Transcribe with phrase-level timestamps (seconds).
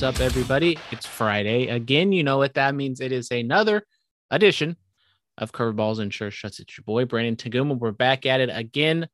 [0.00, 0.78] What is up, everybody?
[0.90, 2.10] It's Friday again.
[2.10, 3.00] You know what that means.
[3.00, 3.84] It is another
[4.30, 4.76] edition
[5.36, 6.58] of Curveballs and Sure Shots.
[6.58, 7.78] It's your boy, Brandon Taguma.
[7.78, 9.06] We're back at it again.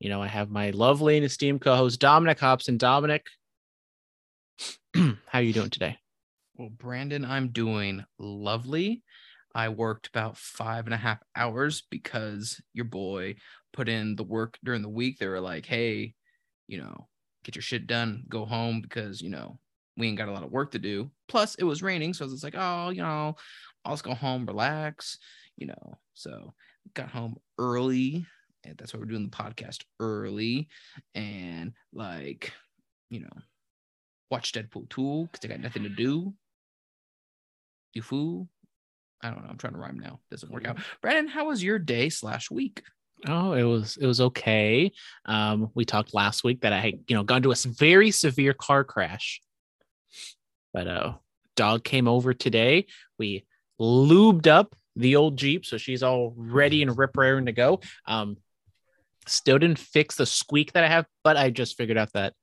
[0.00, 2.76] You know, I have my lovely and esteemed co-host Dominic Hobson.
[2.76, 3.24] Dominic,
[4.96, 5.96] how are you doing today?
[6.56, 9.04] Well, Brandon, I'm doing lovely.
[9.54, 13.36] I worked about five and a half hours because your boy
[13.72, 15.20] put in the work during the week.
[15.20, 16.14] They were like, hey,
[16.66, 17.06] you know,
[17.44, 19.60] get your shit done, go home because, you know,
[20.00, 21.10] we ain't got a lot of work to do.
[21.28, 22.14] Plus, it was raining.
[22.14, 23.36] So I was like, oh, you know,
[23.84, 25.18] I'll just go home, relax,
[25.56, 25.98] you know.
[26.14, 26.54] So
[26.94, 28.26] got home early.
[28.64, 30.68] And that's why we're doing the podcast early.
[31.14, 32.52] And like,
[33.10, 33.42] you know,
[34.30, 36.34] watch Deadpool 2 because I got nothing to do.
[37.94, 38.48] You fool.
[39.22, 39.50] I don't know.
[39.50, 40.20] I'm trying to rhyme now.
[40.30, 40.78] Doesn't work out.
[41.02, 42.82] Brandon, how was your day slash week?
[43.26, 44.92] Oh, it was it was okay.
[45.26, 48.54] Um, we talked last week that I had, you know, gone to a very severe
[48.54, 49.42] car crash.
[50.72, 51.12] But uh
[51.56, 52.86] dog came over today.
[53.18, 53.44] We
[53.80, 57.80] lubed up the old Jeep, so she's all ready and rip raring to go.
[58.06, 58.36] Um
[59.26, 62.34] still didn't fix the squeak that I have, but I just figured out that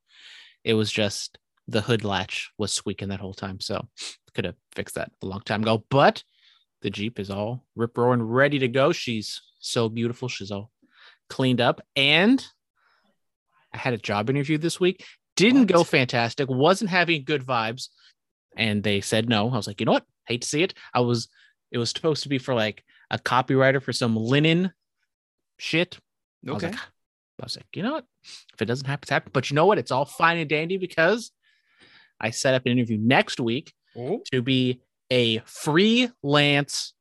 [0.63, 3.59] it was just the hood latch was squeaking that whole time.
[3.59, 3.87] So
[4.33, 5.83] could have fixed that a long time ago.
[5.89, 6.23] But
[6.81, 8.91] the Jeep is all rip roaring ready to go.
[8.91, 10.29] She's so beautiful.
[10.29, 10.71] She's all
[11.29, 11.81] cleaned up.
[11.95, 12.45] And
[13.73, 15.03] I had a job interview this week.
[15.35, 15.73] Didn't What?
[15.73, 16.47] go fantastic.
[16.49, 17.89] Wasn't having good vibes.
[18.57, 19.49] And they said no.
[19.49, 20.05] I was like, you know what?
[20.27, 20.73] Hate to see it.
[20.93, 21.29] I was,
[21.71, 24.71] it was supposed to be for like a copywriter for some linen
[25.57, 25.97] shit.
[26.47, 26.81] I was like,
[27.39, 28.05] I was like, you know what?
[28.53, 29.33] If it doesn't happen, it's happened.
[29.33, 29.77] But you know what?
[29.77, 31.31] It's all fine and dandy because
[32.19, 36.93] I set up an interview next week Oh, to be a freelance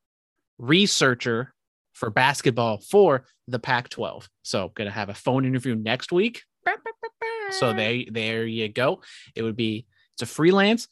[0.59, 1.53] researcher
[1.93, 4.29] for basketball for the Pac 12.
[4.43, 6.43] So, gonna have a phone interview next week.
[7.51, 9.03] So there, there you go.
[9.35, 10.89] It would be it's a freelance,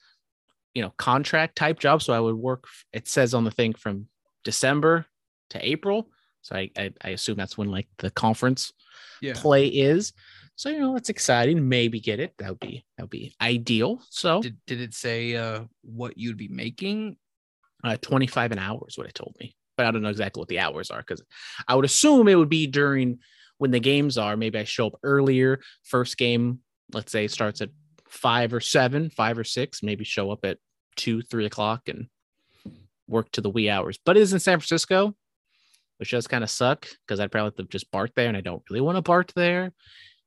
[0.75, 2.03] you know, contract type job.
[2.03, 2.67] So I would work.
[2.93, 4.09] It says on the thing from
[4.43, 5.07] December
[5.51, 6.09] to April.
[6.43, 8.73] So I, I, I assume that's when like the conference
[9.23, 9.33] yeah.
[9.35, 10.13] play is.
[10.57, 11.69] So you know, it's exciting.
[11.69, 12.35] Maybe get it.
[12.39, 14.03] That would be that would be ideal.
[14.11, 17.17] So Did, did it say uh, what you'd be making?
[17.85, 20.49] uh, 25 an hour is what it told me, but I don't know exactly what
[20.49, 21.23] the hours are because
[21.69, 23.19] I would assume it would be during
[23.59, 24.37] when the games are.
[24.37, 25.61] Maybe I show up earlier.
[25.83, 26.61] First game,
[26.93, 27.69] let's say, starts at
[28.09, 29.83] five or seven, five or six.
[29.83, 30.59] Maybe show up at
[30.97, 32.09] two, three o'clock and
[33.09, 33.99] work to the wee hours.
[34.05, 35.15] But it is in San Francisco,
[35.99, 38.41] which does kind of suck because I'd probably have to just BART there, and I
[38.41, 39.73] don't really want to BART there.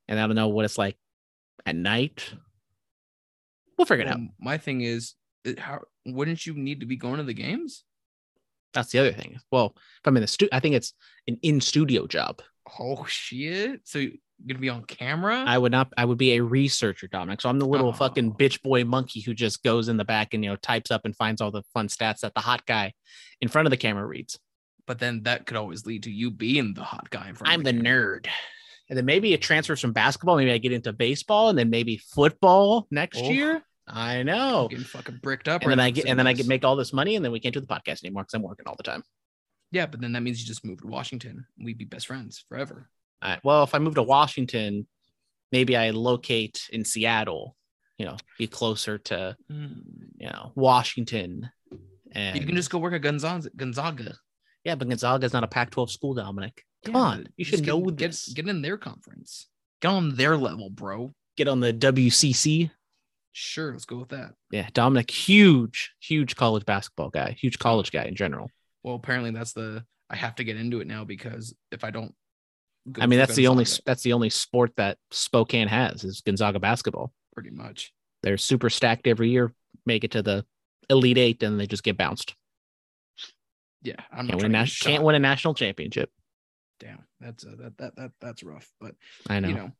[0.07, 0.97] And I don't know what it's like
[1.65, 2.33] at night.
[3.77, 4.19] We'll figure it out.
[4.39, 7.83] My thing is, uh, how wouldn't you need to be going to the games?
[8.73, 9.39] That's the other thing.
[9.51, 10.93] Well, if I'm in the stu, I think it's
[11.27, 12.41] an in studio job.
[12.79, 13.81] Oh shit!
[13.85, 14.05] So
[14.45, 15.43] gonna be on camera?
[15.47, 15.91] I would not.
[15.97, 17.41] I would be a researcher, Dominic.
[17.41, 17.93] So I'm the little Oh.
[17.93, 21.05] fucking bitch boy monkey who just goes in the back and you know types up
[21.05, 22.93] and finds all the fun stats that the hot guy
[23.41, 24.39] in front of the camera reads.
[24.85, 27.51] but then that could always lead to you being the hot guy in front.
[27.53, 28.19] I'm of the camera.
[28.21, 28.27] nerd,
[28.89, 30.37] and then maybe it transfers from basketball.
[30.37, 33.29] Maybe I get into baseball, and then maybe football next Oh.
[33.29, 33.63] year.
[33.85, 34.67] I know.
[34.69, 35.61] Getting fucking bricked up.
[35.63, 37.39] And then I get and then I get make all this money, and then we
[37.41, 39.03] can't do the podcast anymore because I'm working all the time.
[39.71, 41.45] Yeah, but then that means you just move to Washington.
[41.57, 42.89] We'd be best friends forever.
[43.43, 44.87] Well, if I move to Washington,
[45.51, 47.55] maybe I locate in Seattle.
[47.97, 49.67] You know, be closer to hmm.
[50.17, 51.49] you know Washington.
[52.11, 53.49] And You can just go work at Gonzaga.
[53.55, 54.15] Gonzaga.
[54.63, 56.63] yeah, but Gonzaga's not a Pac-12 school, Dominic.
[56.85, 58.31] Come Yeah, on, you should get, know get, this.
[58.33, 59.47] Get in their conference.
[59.81, 61.13] Get on their level, bro.
[61.35, 62.71] Get on the WCC.
[63.33, 64.33] Sure, let's go with that.
[64.51, 68.49] Yeah, Dominic, huge, huge college basketball guy, huge college guy in general.
[68.83, 72.15] Well, apparently that's the I have to get into it now because if I don't,
[72.99, 77.11] I mean, that's the only that's the only sport that Spokane has is Gonzaga basketball.
[77.33, 77.91] pretty much.
[78.23, 79.53] They're super stacked every year,
[79.85, 80.45] make it to the
[80.89, 82.35] Elite Eight, and they just get bounced.
[83.83, 86.09] Yeah, I'm Can't not win, a nas- can't win a national championship.
[86.79, 88.69] Damn, that's uh, that that that that's rough.
[88.79, 88.95] But
[89.29, 89.47] I know.
[89.49, 89.71] you know,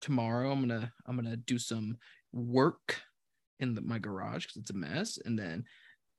[0.00, 1.96] tomorrow I'm gonna I'm gonna do some
[2.32, 3.00] work
[3.60, 5.64] in the, my garage because it's a mess, and then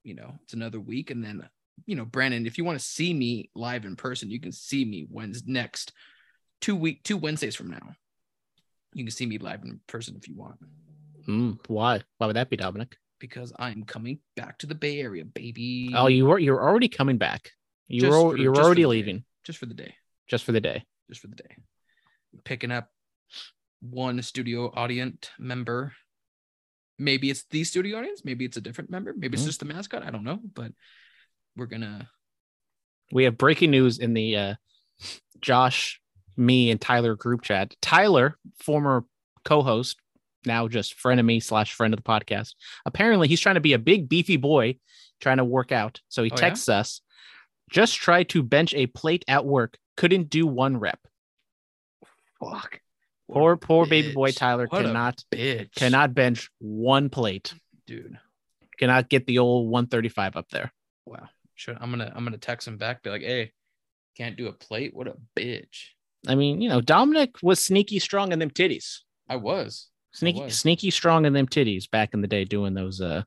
[0.03, 1.47] you know it's another week, and then
[1.85, 4.83] you know Brandon, if you want to see me live in person, you can see
[4.83, 5.93] me when's next
[6.61, 7.95] two week two Wednesdays from now.
[8.93, 10.57] You can see me live in person if you want,
[11.27, 12.01] Mm, why?
[12.17, 12.97] Why would that be, Dominic?
[13.19, 15.91] because I'm coming back to the Bay Area, baby.
[15.95, 17.51] Oh, you were you're already coming back.
[17.87, 18.89] You Just were for- you're already the day.
[18.91, 19.95] leaving just for the day.
[20.27, 20.85] just for the day.
[21.09, 21.55] just for the day.
[22.43, 22.91] Picking up
[23.79, 25.93] one studio audience member.
[26.99, 28.23] Maybe it's the studio audience.
[28.25, 29.13] Maybe it's a different member.
[29.17, 29.47] Maybe it's Mhm.
[29.47, 30.03] just the mascot.
[30.03, 30.37] I don't know.
[30.53, 30.73] But
[31.55, 32.09] we're gonna.
[33.11, 34.55] We have breaking news in the uh,
[35.41, 36.01] Josh,
[36.37, 37.75] me, and Tyler group chat.
[37.81, 39.05] Tyler, former
[39.45, 39.97] co-host,
[40.45, 42.53] now just friend of me slash friend of the podcast.
[42.85, 44.77] Apparently, he's trying to be a big beefy boy,
[45.19, 45.99] trying to work out.
[46.09, 46.41] So he Oh, yeah?
[46.41, 47.01] texts us,
[47.69, 49.77] just try to bench a plate at work.
[49.97, 50.99] Couldn't do one rep.
[52.39, 52.81] Fuck.
[53.29, 54.31] Poor, poor baby boy.
[54.31, 55.23] Tyler What cannot
[55.75, 57.53] cannot bench one plate.
[57.85, 58.17] dude.
[58.79, 60.71] Cannot get the old 135 up there.
[61.05, 61.27] Wow.
[61.55, 63.51] Should I'm gonna I'm gonna text him back, be like, hey,
[64.15, 64.93] can't do a plate?
[64.93, 65.87] What a bitch.
[66.27, 68.99] I mean, you know, Dominic was sneaky strong in them titties.
[69.29, 69.87] I was.
[70.11, 70.59] Sneaky, was.
[70.59, 73.23] sneaky strong in them titties back in the day doing those uh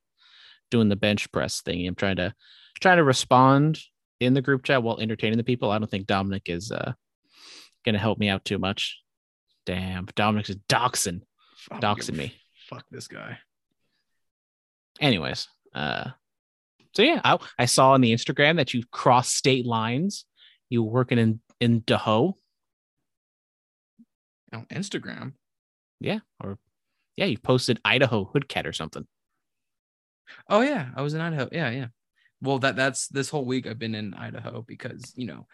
[0.71, 1.87] doing the bench press thing.
[1.87, 2.35] I'm trying to
[2.81, 3.79] trying to respond
[4.19, 5.71] in the group chat while entertaining the people.
[5.71, 6.93] I don't think Dominic is uh
[7.85, 8.99] gonna help me out too much.
[9.67, 11.23] Damn, Dominic's doxing
[11.71, 12.35] I don't doxing a me.
[12.69, 13.39] Fuck this guy.
[15.01, 16.11] Anyways, uh
[16.95, 20.25] so yeah, I, I saw on the Instagram that you crossed state lines.
[20.69, 22.35] You were working in in Daho.
[24.53, 25.35] On Instagram.
[26.01, 26.59] Yeah, or
[27.17, 29.07] yeah, you posted Idaho Hoodcat or something.
[30.49, 31.49] Oh yeah, I was in Idaho.
[31.53, 31.87] Yeah, yeah.
[32.41, 35.47] Well, that that's this whole week I've been in Idaho because you know,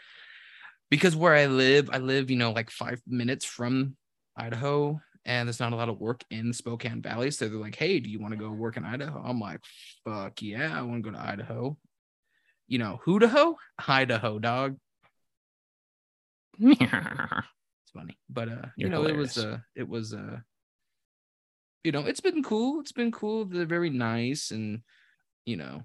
[0.91, 3.97] because where I live, I live you know like five minutes from
[4.37, 7.31] Idaho, and there's not a lot of work in Spokane Valley.
[7.31, 9.61] So they're like, "Hey, do you want to go work in Idaho?" I'm like,
[10.05, 11.77] "Fuck yeah, I want to go to Idaho."
[12.69, 13.57] You know, Idaho,
[13.87, 14.77] Idaho, dog.
[17.97, 19.59] Funny, but uh, you You're know, it was hilarious.
[19.59, 20.39] uh, it was uh,
[21.83, 22.81] you know, it's been cool.
[22.81, 23.45] It's been cool.
[23.45, 24.81] They're very nice, and
[25.45, 25.83] you know,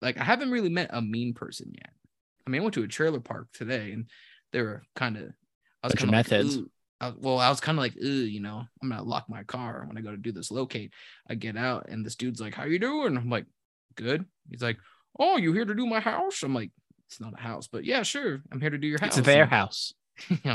[0.00, 1.92] like I haven't really met a mean person yet.
[2.46, 4.06] I mean, I went to a trailer park today, and
[4.52, 5.24] they were kind of.
[5.82, 6.56] I was kind of meth heads.
[6.56, 6.66] Like,
[7.02, 9.98] I well, I was kind of like, you know, I'm gonna lock my car when
[9.98, 10.92] I go to do this locate.
[11.28, 13.46] I get out, and this dude's like, "How you doing?" I'm like,
[13.96, 14.78] "Good." He's like,
[15.18, 16.70] "Oh, you here to do my house?" I'm like,
[17.08, 19.46] "It's not a house, but yeah, sure, I'm here to do your house." It's their
[19.46, 19.92] house.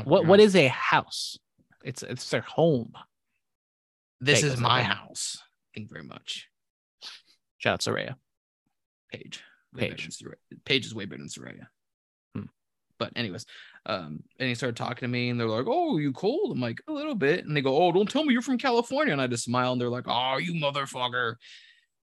[0.06, 1.38] What what a house?
[1.84, 2.94] It's it's their home.
[4.22, 4.42] this?
[4.42, 4.90] Bagels, Is my okay.
[4.90, 5.38] house.
[5.76, 6.48] Thank you very much,
[7.58, 8.16] Shout out Soraya.
[9.12, 10.08] Better Paige.
[10.66, 11.68] Paige is way better than Soraya.
[12.36, 12.46] Hmm.
[12.98, 13.46] But anyways,
[13.86, 16.82] um, and he started talking to me, and they're like, "Oh, you cold?" I'm like,
[16.88, 19.28] "A little bit," and they go, "Oh, don't tell me you're from California," and I
[19.28, 21.36] just smile, and they're like, "Oh, you motherfucker,"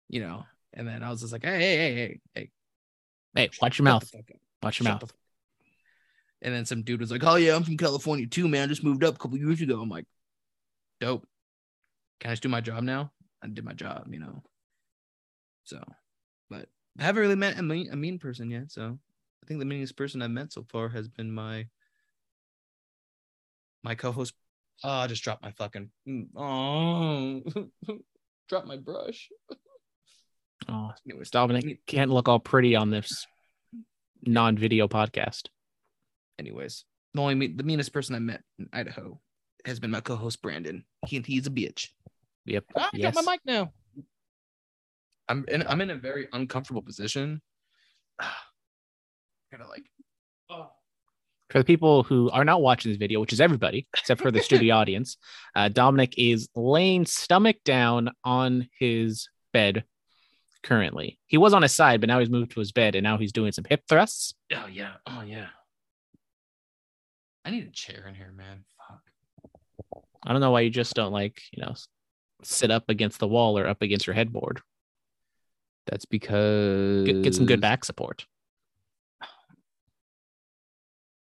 [0.09, 0.43] you know.
[0.73, 2.51] And then I was just like, "Hey, hey, hey, hey, hey,
[3.35, 4.01] Hey, watch your mouth.
[4.09, 4.37] the fuck up.
[4.63, 5.11] Watch your mouth.
[6.41, 8.47] The fuck up." And then some dude was like, "Oh yeah, I'm from California too,
[8.47, 8.63] man.
[8.63, 10.05] I just moved up a couple years ago." I'm like,
[10.99, 11.27] "Dope.
[12.19, 13.11] Can I just do my job now?"
[13.43, 14.43] I did my job, you know.
[15.63, 15.83] So,
[16.49, 16.67] but
[16.99, 18.71] I haven't really met a mean, a mean person yet.
[18.71, 18.97] So,
[19.43, 21.67] I think the meanest person I've met so far has been my
[23.83, 24.33] my co-host.
[24.83, 25.89] Oh, I just dropped my fucking.
[26.35, 27.41] Oh,
[28.49, 29.29] dropped my brush.
[30.69, 33.25] Oh, Anyways, Dominic can't look all pretty on this
[34.23, 35.47] non-video podcast.
[36.39, 39.19] Anyways, the only me- the meanest person I met in Idaho
[39.65, 40.85] has been my co-host Brandon.
[41.05, 41.89] He he's a bitch.
[42.45, 42.65] Yep.
[42.75, 43.13] Ah, I yes.
[43.13, 43.71] got my mic now.
[45.27, 47.41] I'm in I'm in a very uncomfortable position.
[48.19, 49.85] kind of like
[50.49, 50.69] oh.
[51.49, 54.41] For the people who are not watching this video, which is everybody except for the
[54.41, 55.17] studio audience,
[55.55, 59.85] uh, Dominic is laying stomach down on his bed
[60.61, 61.17] currently.
[61.27, 63.31] He was on his side, but now he's moved to his bed and now he's
[63.31, 64.33] doing some hip thrusts.
[64.53, 64.93] Oh yeah.
[65.05, 65.47] Oh yeah.
[67.47, 68.65] I need a chair in here, man.
[68.77, 70.03] Fuck.
[70.25, 71.75] I don't know why you just don't like, you know,
[72.43, 74.59] sit up against the wall or up against your headboard.
[75.85, 78.25] That's because Get, get some good back support.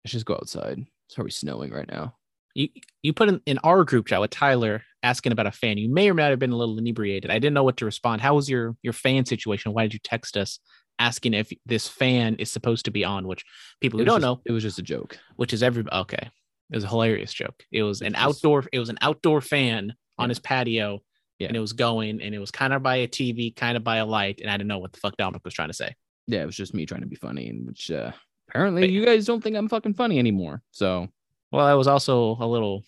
[0.03, 0.83] Let's just go outside.
[1.07, 2.15] It's already snowing right now.
[2.55, 2.69] You
[3.03, 5.77] you put in, in our group chat with Tyler asking about a fan.
[5.77, 7.29] You may or may not have been a little inebriated.
[7.29, 8.21] I didn't know what to respond.
[8.21, 9.73] How was your your fan situation?
[9.73, 10.57] Why did you text us
[10.99, 13.27] asking if this fan is supposed to be on?
[13.27, 13.43] Which
[13.81, 15.17] people who don't just- know, It was just a joke.
[15.35, 16.29] which is every okay.
[16.71, 17.63] It was a hilarious joke.
[17.71, 18.63] It was an outdoor.
[18.73, 21.03] It was an outdoor fan on his patio,
[21.37, 21.47] Yeah.
[21.49, 23.97] and it was going, and it was kind of by a TV, kind of by
[23.97, 25.93] a light, and I didn't know what the fuck Dominic was trying to say.
[26.27, 28.11] Yeah, it was just me trying to be funny, and which uh,
[28.49, 30.63] apparently But- you guys don't think I'm fucking funny anymore.
[30.71, 31.09] So
[31.51, 32.83] Well, I was also a little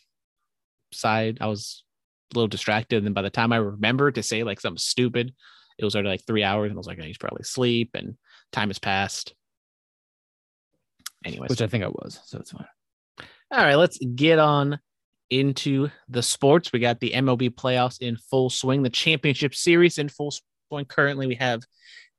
[0.92, 1.38] side.
[1.42, 1.84] I was
[2.34, 5.34] a little distracted, and by the time I remembered to say like something stupid,
[5.78, 8.16] it was already like three hours, and I was like, "Oh, he's probably asleep, and
[8.52, 9.34] time has passed.
[11.26, 12.20] Anyways, which I think I was.
[12.26, 12.66] So it's fine.
[13.52, 14.80] all right, let's get on
[15.30, 16.72] into the sports.
[16.72, 20.32] We got the MLB playoffs in full swing, the championship series in full
[20.70, 20.86] swing.
[20.86, 21.64] Currently, we have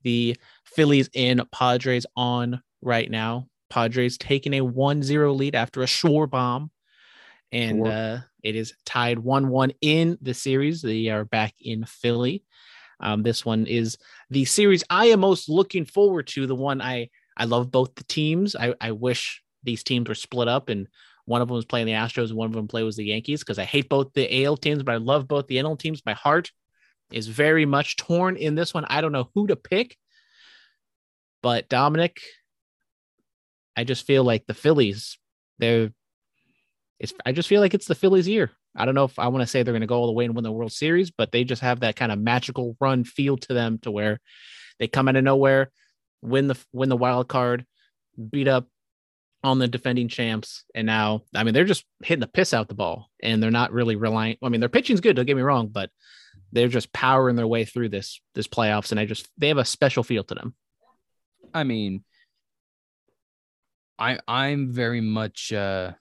[0.02, 3.46] the Phillies and Padres on right now.
[3.70, 6.70] Padres taking a 1-0 lead after a shore bomb.
[7.52, 7.88] And Sure.
[7.92, 10.82] uh, it is tied 1-1 in the series.
[10.82, 12.44] They are back in Philly.
[13.00, 13.96] Um, this one is
[14.30, 16.46] the series I am most looking forward to.
[16.46, 18.56] The one I I love both the teams.
[18.56, 20.88] I, I wish these teams were split up and
[21.24, 23.40] one of them was playing the Astros and one of them play was the Yankees
[23.40, 26.02] because I hate both the AL teams, but I love both the NL teams.
[26.06, 26.50] My heart
[27.12, 28.86] is very much torn in this one.
[28.86, 29.96] I don't know who to pick,
[31.42, 32.20] but Dominic,
[33.76, 35.18] I just feel like the Phillies,
[35.58, 35.90] they're
[36.98, 38.50] it's I just feel like it's the Phillies year.
[38.76, 40.24] I don't know if I want to say they're going to go all the way
[40.24, 43.36] and win the World Series, but they just have that kind of magical run feel
[43.38, 44.20] to them to where
[44.78, 45.70] they come out of nowhere,
[46.22, 47.66] win the win the wild card,
[48.30, 48.66] beat up
[49.44, 52.74] on the defending champs, and now I mean they're just hitting the piss out the
[52.74, 54.36] ball, and they're not really relying.
[54.42, 55.90] I mean their pitching's good, don't get me wrong, but
[56.52, 59.64] they're just powering their way through this this playoffs, and I just they have a
[59.64, 60.54] special feel to them.
[61.52, 62.04] I mean,
[63.98, 65.92] I I'm very much uh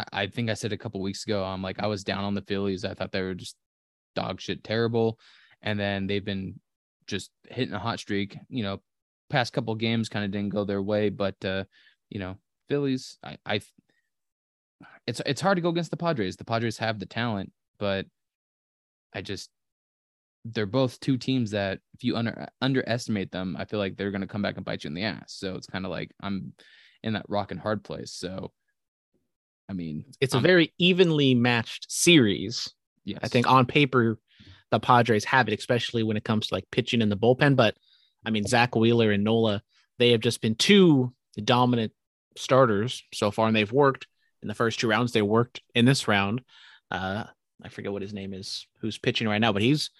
[0.00, 2.34] I, I think I said a couple weeks ago, I'm like I was down on
[2.34, 2.84] the Phillies.
[2.84, 3.56] I thought they were just
[4.14, 5.18] dog shit terrible.
[5.62, 6.60] And then they've been
[7.06, 8.36] just hitting a hot streak.
[8.48, 8.80] You know,
[9.28, 11.64] past couple games kind of didn't go their way, but uh,
[12.08, 12.36] you know,
[12.68, 13.60] Phillies, I, I
[15.06, 16.36] it's it's hard to go against the Padres.
[16.36, 18.06] The Padres have the talent, but
[19.12, 19.50] I just
[20.44, 24.26] they're both two teams that if you under underestimate them, I feel like they're to
[24.26, 25.34] come back and bite you in the ass.
[25.34, 26.54] So it's kind of like I'm
[27.02, 28.12] in that rock and hard place.
[28.12, 28.52] So
[29.70, 32.74] I mean, it's a very evenly matched series.
[33.04, 33.20] Yes.
[33.22, 34.18] I think on paper,
[34.72, 37.54] the Padres have it, especially when it comes to like pitching in the bullpen.
[37.54, 37.76] But
[38.26, 39.62] I mean, Zack Wheeler and Nola,
[40.00, 41.92] they have just been two dominant
[42.36, 44.08] starters so far, and they've worked
[44.42, 45.12] in the first two rounds.
[45.12, 46.42] They worked in this round.
[46.90, 47.24] Uh,
[47.62, 49.90] I forget what his name is, who's pitching right now, but he's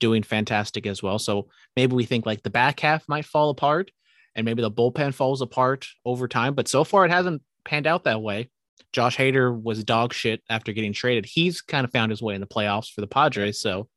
[0.00, 1.20] doing fantastic as well.
[1.20, 3.92] So maybe we think like the back half might fall apart
[4.34, 6.54] and maybe the bullpen falls apart over time.
[6.54, 8.50] But so far, it hasn't panned out that way.
[8.92, 11.26] Josh Hader was dog shit after getting traded.
[11.26, 13.60] He's kind of found his way in the playoffs for the Padres.
[13.60, 13.88] So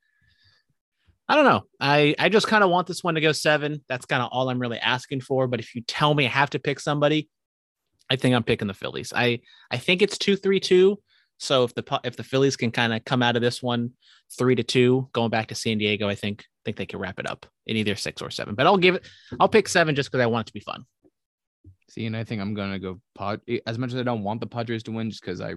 [1.27, 1.63] I don't know.
[1.79, 3.83] I, I just kind of want this one to go seven.
[3.89, 5.47] That's kind of all I'm really asking for.
[5.47, 7.29] But if you tell me I have to pick somebody,
[8.09, 9.11] I think I'm picking the Phillies.
[9.15, 10.99] I, I think it's two, three, two.
[11.37, 13.91] So if the if the Phillies can kind of come out of this one
[14.37, 17.29] three to two, going back to San Diego, I think think they can wrap it
[17.29, 18.55] up in either six or seven.
[18.55, 19.07] But I'll give it.
[19.39, 20.85] I'll pick seven just because I want it to be fun.
[21.89, 23.41] See, and I think I'm gonna go pod.
[23.47, 25.55] Eh, as much as I don't want the Padres to win, just because I,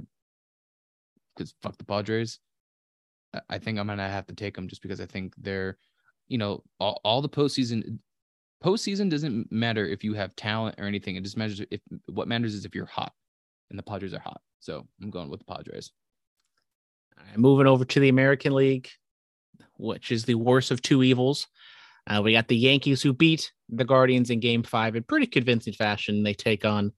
[1.34, 2.38] because fuck the Padres.
[3.48, 5.78] I think I'm gonna have to take them just because I think they're,
[6.28, 7.98] you know, all, all the postseason.
[8.62, 11.16] Postseason doesn't matter if you have talent or anything.
[11.16, 13.12] It just matters if what matters is if you're hot,
[13.70, 14.40] and the Padres are hot.
[14.60, 15.92] So I'm going with the Padres.
[17.16, 18.88] Right, moving over to the American League,
[19.78, 21.46] which is the worst of two evils.
[22.08, 25.74] Uh, we got the Yankees who beat the Guardians in game five in pretty convincing
[25.74, 26.22] fashion.
[26.22, 26.92] They take on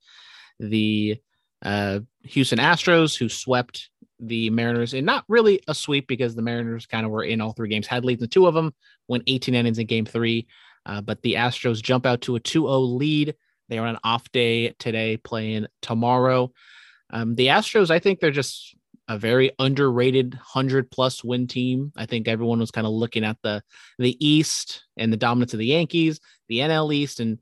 [0.61, 1.17] the
[1.63, 3.91] uh, Houston Astros, who swept
[4.21, 7.53] the Mariners in not really a sweep because the Mariners kind of were in all
[7.53, 8.73] three games, had leads in two of them,
[9.09, 10.47] went 18 innings in game three.
[10.87, 13.35] Uh, but the Astros jump out to a 2 0 lead.
[13.69, 16.53] They are on an off day today, playing tomorrow.
[17.11, 18.75] Um, the Astros, I think they're just
[19.11, 21.93] a very underrated 100 plus win team.
[21.97, 23.61] I think everyone was kind of looking at the
[23.99, 27.41] the East and the dominance of the Yankees, the NL East, and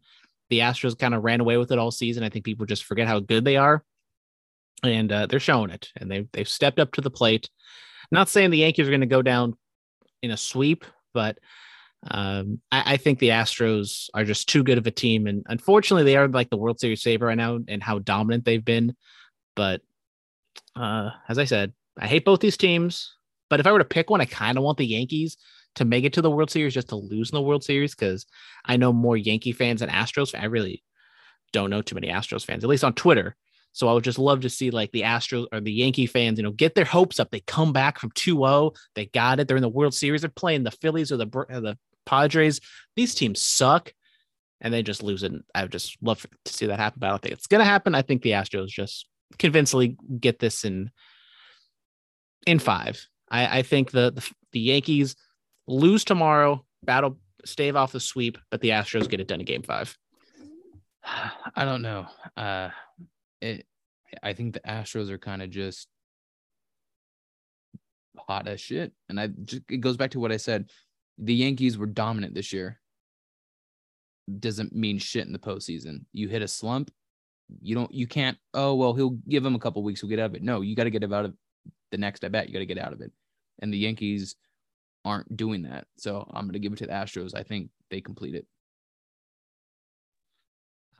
[0.49, 2.25] the Astros kind of ran away with it all season.
[2.25, 3.85] I think people just forget how good they are,
[4.83, 5.91] and uh, they're showing it.
[5.95, 7.51] And they've they've stepped up to the plate.
[8.11, 9.55] Not saying the Yankees are going to go down
[10.23, 11.39] in a sweep, but
[12.11, 16.05] um, I, I, think the Astros are just too good of a team, and unfortunately,
[16.05, 18.97] they are like the World Series saver right now, and how dominant they've been.
[19.55, 19.83] But
[20.77, 23.15] uh, as I said, I hate both these teams.
[23.51, 25.37] But if I were to pick one, I kind of want the Yankees
[25.77, 28.27] to make it to the World Series just to lose in the World Series because
[28.65, 30.39] I know more Yankee fans than Astros.
[30.39, 30.83] I really
[31.53, 33.37] don't know too many Astros fans, at least on Twitter.
[33.73, 36.43] So I would just love to see like the Astros or the Yankee fans, you
[36.43, 37.31] know, get their hopes up.
[37.31, 38.75] They come back from 2-0.
[38.95, 39.49] They got it.
[39.49, 40.23] They're in the World Series.
[40.23, 42.61] They're playing the Phillies or the or the Padres.
[42.97, 43.93] These teams suck
[44.61, 45.33] and they just lose it.
[45.55, 47.65] I would just love to see that happen, but I don't think it's going to
[47.65, 47.95] happen.
[47.95, 49.07] I think the Astros just
[49.39, 50.91] convincingly get this in
[52.47, 53.07] in five.
[53.31, 55.17] I, I think the, the, the Yankees
[55.67, 59.63] lose tomorrow, battle stave off the sweep, but the Astros get it done in Game
[59.63, 59.97] Five.
[61.05, 62.07] I don't know.
[62.37, 62.71] Uh,
[63.41, 63.67] it.
[64.23, 65.87] I think the Astros are kind of just
[68.17, 70.71] hot as shit, and I just, it goes back to what I said.
[71.19, 72.81] The Yankees were dominant this year.
[74.39, 76.05] Doesn't mean shit in the postseason.
[76.13, 76.91] You hit a slump,
[77.63, 80.27] you don't you can't oh well he'll give him a couple weeks he'll get out
[80.27, 80.43] of it.
[80.43, 81.35] No you got to get out of
[81.91, 83.13] the next i bet you got to get out of it.
[83.61, 84.37] And the yankees
[85.05, 85.87] aren't doing that.
[85.97, 87.35] So i'm going to give it to the astros.
[87.35, 88.47] I think they complete it.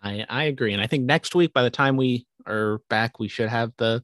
[0.03, 0.73] I i agree.
[0.73, 4.03] And i think next week by the time we are back we should have the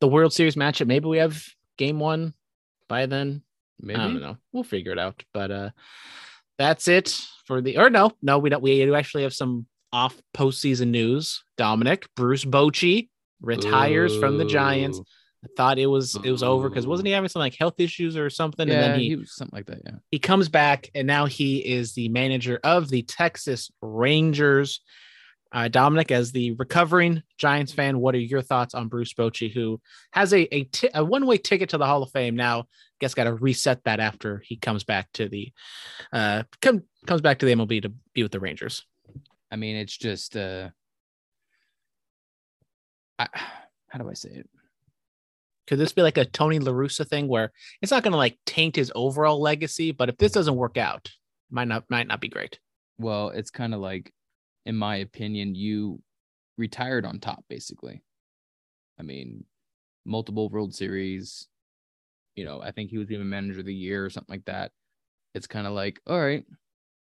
[0.00, 0.86] the world series matchup.
[0.86, 1.44] Maybe we have
[1.76, 2.34] game one
[2.88, 3.42] by then.
[3.80, 4.36] Maybe i don't know.
[4.52, 5.22] We'll figure it out.
[5.32, 5.70] But uh
[6.58, 10.20] that's it for the or no no we don't we do actually have some off
[10.36, 11.42] postseason news.
[11.56, 13.08] Dominic, Bruce Bochy
[13.40, 15.00] retires from the Giants.
[15.44, 18.16] I thought it was it was over because wasn't he having some like health issues
[18.16, 18.68] or something?
[18.68, 19.80] Yeah, and then he, he, was something like that.
[19.84, 19.92] Yeah.
[20.10, 24.80] he comes back and now he is the manager of the Texas Rangers.
[25.52, 29.80] Uh, Dominic, as the recovering Giants fan, what are your thoughts on Bruce Bochy, who
[30.12, 32.60] has a a, a one way ticket to the Hall of Fame now?
[32.60, 32.64] I
[33.00, 35.52] Guess got to reset that after he comes back to the
[36.12, 38.84] uh come comes back to the MLB to be with the Rangers.
[39.50, 40.70] I mean, it's just uh
[43.18, 43.28] I,
[43.88, 44.48] how do I say it?
[45.66, 48.38] Could this be like a Tony La Russa thing where it's not going to like
[48.44, 51.10] taint his overall legacy, but if this doesn't work out,
[51.50, 52.58] might not might not be great.
[52.98, 54.12] Well, it's kind of like,
[54.66, 56.02] in my opinion, you
[56.58, 58.02] retired on top, basically.
[58.98, 59.44] I mean,
[60.04, 61.46] multiple World Series.
[62.34, 64.72] You know, I think he was even manager of the year or something like that.
[65.34, 66.44] It's kind of like, all right,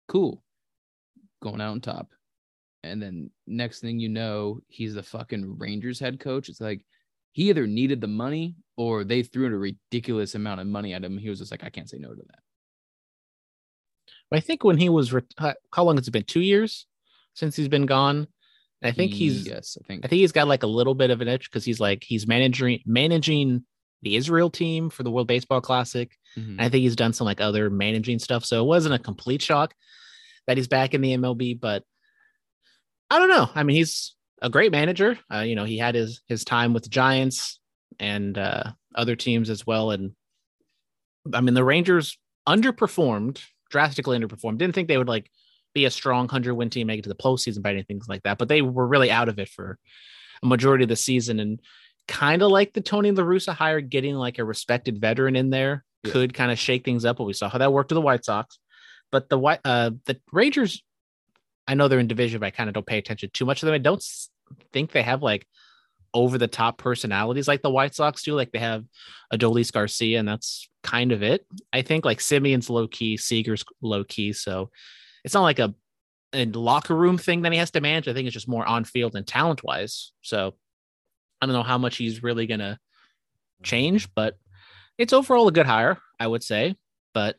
[0.08, 0.42] cool,
[1.42, 2.08] going out on top.
[2.82, 6.48] And then next thing you know, he's the fucking Rangers head coach.
[6.48, 6.84] It's like
[7.32, 11.04] he either needed the money or they threw in a ridiculous amount of money at
[11.04, 11.18] him.
[11.18, 12.38] He was just like, I can't say no to that.
[14.32, 16.22] I think when he was re- how long has it been?
[16.22, 16.86] Two years
[17.34, 18.28] since he's been gone.
[18.82, 21.20] I think he's yes, I think I think he's got like a little bit of
[21.20, 23.64] an itch because he's like he's managing managing
[24.02, 26.16] the Israel team for the World Baseball Classic.
[26.38, 26.56] Mhm.
[26.58, 28.44] I think he's done some like other managing stuff.
[28.46, 29.74] So it wasn't a complete shock
[30.46, 31.84] that he's back in the MLB, but
[33.10, 33.50] I don't know.
[33.54, 35.18] I mean, he's a great manager.
[35.32, 37.58] Uh, you know, he had his his time with the Giants
[37.98, 39.90] and uh, other teams as well.
[39.90, 40.12] And
[41.34, 43.40] I mean, the Rangers underperformed,
[43.70, 44.58] drastically underperformed.
[44.58, 45.30] Didn't think they would like
[45.74, 48.38] be a strong hundred win team, make it to the postseason by anything like that.
[48.38, 49.78] But they were really out of it for
[50.42, 51.60] a majority of the season, and
[52.08, 55.84] kind of like the Tony La Russa hire, getting like a respected veteran in there
[56.04, 56.12] Yeah.
[56.12, 57.18] could kind of shake things up.
[57.18, 58.58] But we saw how that worked to the White Sox.
[59.12, 60.82] But the white uh the Rangers,
[61.70, 63.66] I know they're in division, but I kind of don't pay attention too much to
[63.66, 63.76] them.
[63.76, 64.04] I don't
[64.72, 65.46] think they have like
[66.12, 68.34] over the top personalities like the White Sox do.
[68.34, 68.84] Like they have
[69.32, 71.46] Adolis Garcia, and that's kind of it.
[71.72, 74.32] I think like Semien's low key, Seager's low key.
[74.32, 74.70] So
[75.24, 75.72] it's not like a,
[76.32, 78.08] a locker room thing that he has to manage.
[78.08, 80.10] I think it's just more on field and talent wise.
[80.22, 80.56] So
[81.40, 82.80] I don't know how much he's really gonna
[83.62, 84.34] change, but
[84.98, 86.74] it's overall a good hire, I would say.
[87.14, 87.36] But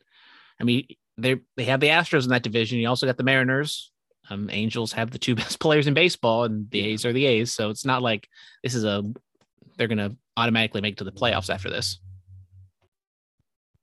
[0.58, 0.86] I mean,
[1.18, 2.78] they they have the Astros in that division.
[2.78, 3.91] You also got the Mariners.
[4.30, 6.80] Um, Angels have the two best players in baseball, and the.
[6.80, 7.52] A's are the A's.
[7.52, 8.28] So it's not like
[8.62, 9.02] this is a
[9.76, 11.98] they're gonna automatically make it to the playoffs after this.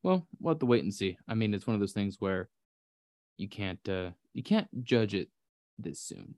[0.04, 1.17] Well, we'll have to wait and see.
[1.28, 2.49] I mean, it's one of those things where
[3.38, 5.30] you can't uh you can't judge it
[5.78, 6.36] this soon.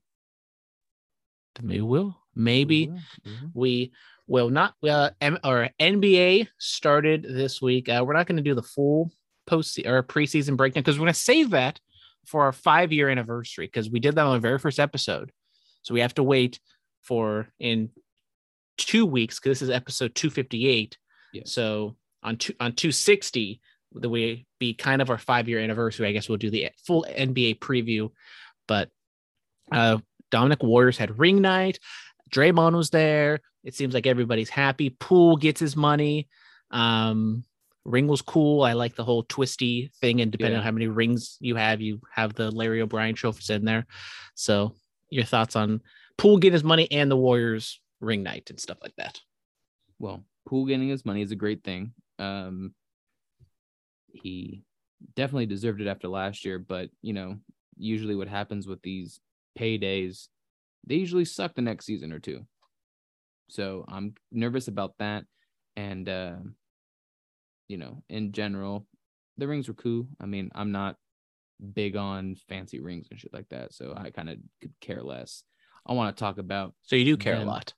[1.62, 2.18] Maybe will.
[2.34, 3.52] Maybe We will, will.
[3.54, 3.92] we
[4.28, 4.76] will not.
[4.82, 7.90] Uh, M- or NBA started this week.
[7.90, 9.12] Uh, we're not going to do the full
[9.46, 11.80] post or preseason breakdown because we're going to save that
[12.26, 15.32] for our five year anniversary because we did that on the very first episode.
[15.82, 16.60] So we have to wait
[17.02, 17.90] for in
[18.78, 20.98] two weeks because this is episode 258.
[21.34, 21.42] Yeah.
[21.46, 23.62] So on two, on 260,
[23.94, 26.08] the way be kind of our five year anniversary.
[26.08, 28.12] I guess we'll do the full NBA preview.
[28.68, 28.90] But
[29.72, 29.98] uh,
[30.30, 31.80] Dominic Warriors had ring night.
[32.34, 33.40] Draymond was there.
[33.64, 34.90] It seems like everybody's happy.
[34.90, 36.30] Poole gets his money.
[36.72, 37.44] Um,
[37.86, 38.64] ring was cool.
[38.64, 40.60] I like the whole twisty thing, and depending Yeah.
[40.60, 43.86] on how many rings you have, you have the Larry O'Brien trophies in there.
[44.36, 44.76] So,
[45.10, 45.82] your thoughts on
[46.18, 49.20] Poole getting his money and the Warriors ring night and stuff like that?
[50.00, 51.94] Well, Poole getting his money is a great thing.
[52.20, 52.74] Um
[54.14, 54.64] he
[55.16, 57.38] definitely deserved it after last year, but you know,
[57.78, 59.20] usually what happens with these
[59.58, 60.28] paydays,
[60.86, 62.46] they usually suck the next season or two.
[63.50, 65.26] So I'm nervous about that.
[65.76, 66.36] And uh,
[67.72, 68.86] you know, in general,
[69.38, 70.08] the rings were cool.
[70.20, 70.98] I mean, I'm not
[71.74, 75.44] big on fancy rings and shit like that, so I kind of could care less.
[75.88, 77.48] I want to talk about So you do care Them.
[77.48, 77.74] a lot.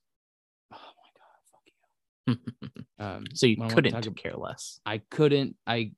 [0.72, 2.84] oh my god, fuck you.
[3.04, 4.80] Um, so you what I wanna couldn't care less.
[4.84, 5.92] I couldn't I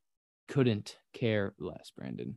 [0.48, 2.36] couldn't care less, Brandon.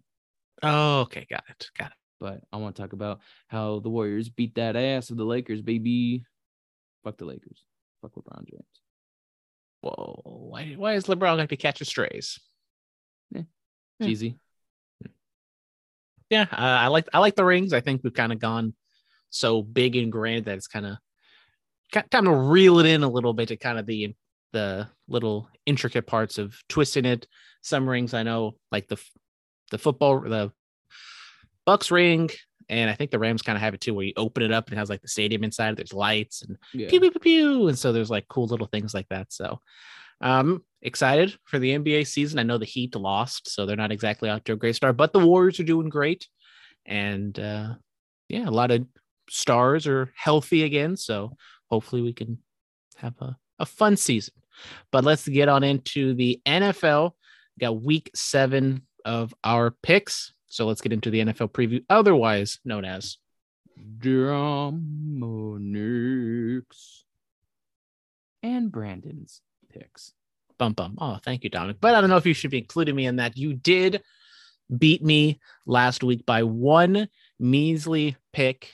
[0.64, 1.98] Oh, okay, got it, got it.
[2.20, 5.62] But I want to talk about how the Warriors beat that ass of the Lakers,
[5.62, 6.24] baby.
[7.04, 7.64] Fuck the Lakers.
[8.02, 8.79] Fuck LeBron James.
[9.82, 12.40] Whoa, why why is LeBron going to be catching strays?
[13.32, 13.44] Yeah.
[14.02, 14.38] Jeezy.
[16.30, 17.74] yeah, uh, I like I like the rings.
[17.74, 18.74] I think we've kind of gone
[19.30, 20.98] so big and grand that it's kind of
[22.10, 24.16] time to reel it in a little bit to kind of the
[24.52, 27.28] the little intricate parts of twisting it.
[27.62, 28.98] Some rings I know, like the
[29.72, 30.52] the football the
[31.68, 32.30] Bucs ring,
[32.70, 34.68] and I think the Rams kind of have it too, where you open it up
[34.68, 35.76] and it has like the stadium inside.
[35.76, 36.90] There's lights and Yeah.
[36.90, 39.32] pew pew pew pew, and so there's like cool little things like that.
[39.34, 39.60] So,
[40.22, 42.40] um, excited for the NBA season.
[42.40, 45.14] I know the Heat lost, so they're not exactly out to a great start, but
[45.14, 46.28] the Warriors are doing great,
[46.86, 47.76] and uh,
[48.28, 48.86] yeah, a lot of
[49.30, 50.98] stars are healthy again.
[50.98, 51.36] So
[51.70, 52.40] hopefully we can
[52.98, 54.34] have a, a fun season.
[54.92, 57.12] But let's get on into the NFL.
[57.56, 60.34] We got week seven of our picks.
[60.50, 63.18] So let's get into the NFL preview, otherwise known as
[64.00, 64.76] Dominics
[68.44, 70.14] and Brandon's picks.
[70.58, 70.98] Bum Bum.
[71.00, 71.78] Oh, thank you, Dominic.
[71.80, 73.38] But I don't know if you should be including me in that.
[73.38, 74.02] You did
[74.76, 77.08] beat me last week by one
[77.40, 78.74] measly pick.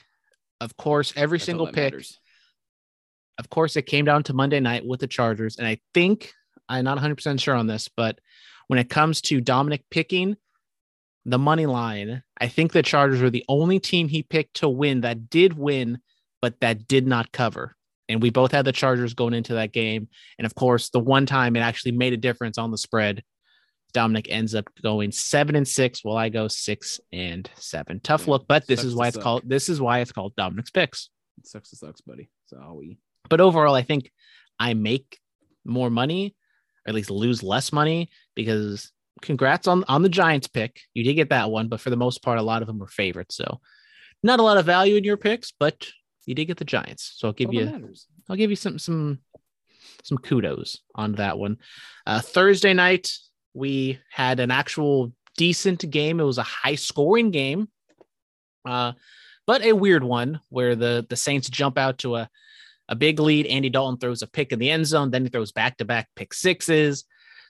[0.60, 1.92] Of course, every That's single pick.
[1.92, 2.18] matters.
[3.38, 5.58] Of course, it came down to Monday night with the Chargers.
[5.58, 6.32] And I think
[6.68, 8.18] I'm not 100% sure on this, but
[8.66, 10.36] when it comes to Dominic picking
[11.26, 15.00] the money line, I think the Chargers were the only team he picked to win
[15.00, 15.98] that did win,
[16.40, 17.74] but that did not cover.
[18.08, 20.08] And we both had the Chargers going into that game.
[20.38, 23.24] And of course, the one time it actually made a difference on the spread,
[23.92, 27.98] Dominic ends up going seven and six, while I go six and seven.
[27.98, 29.24] Tough Yeah, look, but this is why it's suck.
[29.24, 31.10] called this is why it's called Dominic's picks.
[31.38, 32.30] It sucks to sucks, buddy.
[32.46, 32.98] So we.
[33.28, 34.12] But overall, I think
[34.60, 35.18] I make
[35.64, 36.36] more money,
[36.86, 40.80] or at least lose less money, because congrats on on the Giants pick.
[40.94, 42.88] You did get that one, but for the most part, a lot of them were
[42.88, 43.36] favorites.
[43.36, 43.60] So
[44.22, 45.86] not a lot of value in your picks, but
[46.26, 47.14] you did get the Giants.
[47.16, 48.06] So I'll give All you matters.
[48.28, 49.20] I'll give you some some
[50.02, 51.58] some kudos on that one.
[52.06, 53.10] Uh, Thursday night
[53.54, 56.20] we had an actual decent game.
[56.20, 57.68] It was a high scoring game,
[58.68, 58.92] uh,
[59.46, 62.28] but a weird one where the the Saints jump out to a
[62.88, 63.46] a big lead.
[63.46, 66.08] Andy Dalton throws a pick in the end zone, then he throws back to back
[66.14, 67.04] pick sixes.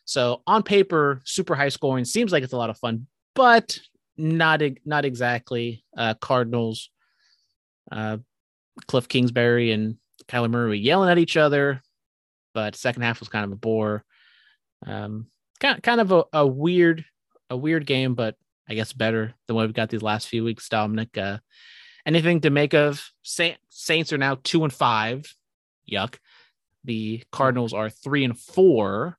[0.06, 3.78] So on paper, super high scoring seems like it's a lot of fun, but
[4.16, 5.84] not not exactly.
[5.96, 6.90] Uh, Cardinals,
[7.92, 8.18] uh,
[8.88, 9.96] Kliff Kingsbury and
[10.28, 11.82] Kyler Murray yelling at each other,
[12.54, 14.04] but second half was kind of a bore.
[14.86, 15.26] Um,
[15.60, 17.04] kind kind of a, a weird
[17.50, 18.36] a weird game, but
[18.68, 20.68] I guess better than what we've got these last few weeks.
[20.68, 21.38] Dominic, uh,
[22.04, 23.04] anything to make of?
[23.22, 25.24] Saint, Saints are now two and five.
[25.90, 26.16] Yuck.
[26.84, 29.18] The Cardinals are three and four.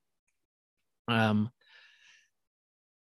[1.08, 1.50] Um,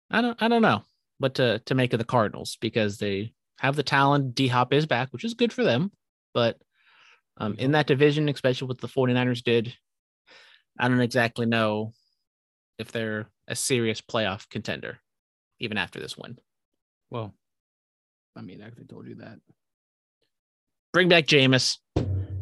[0.09, 0.83] I don't I don't know
[1.17, 4.35] what to to make of the Cardinals because they have the talent.
[4.35, 5.91] D Hop is back, which is good for them,
[6.33, 6.57] but
[7.37, 9.73] um, in that division, especially what the 49ers did,
[10.79, 11.93] I don't exactly know
[12.79, 14.99] if they're a serious playoff contender,
[15.59, 16.37] even after this win.
[17.09, 17.33] Well,
[18.35, 19.39] I mean, I could told you that.
[20.93, 21.77] Bring back Jameis.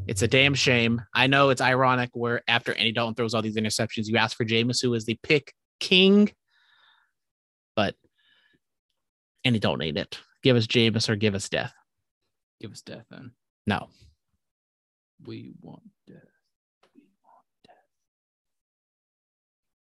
[0.08, 1.02] It's a damn shame.
[1.16, 4.46] I know it's ironic where after Andy Dalton throws all these interceptions, you ask for
[4.46, 6.32] Jameis, who is the pick king,
[7.76, 7.96] but
[9.44, 10.20] Andy Dalton ain't it.
[10.44, 11.74] Give us Jameis or give us death.
[12.62, 13.32] Give us death then.
[13.66, 13.90] No.
[15.26, 16.18] We want death.
[16.94, 17.76] We want death.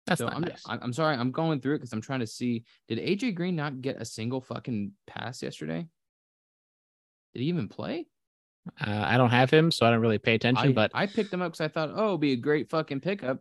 [0.07, 0.63] That's So not I'm, nice.
[0.67, 1.17] I'm I'm sorry.
[1.17, 2.65] I'm going through it because I'm trying to see.
[2.87, 5.89] Did AJ Green not get a single fucking pass yesterday?
[7.35, 8.07] Did he even play?
[8.81, 10.71] Uh, I don't have him, so I don't really pay attention.
[10.71, 13.01] I, but I picked him up because I thought, oh, it'd be a great fucking
[13.01, 13.39] pickup.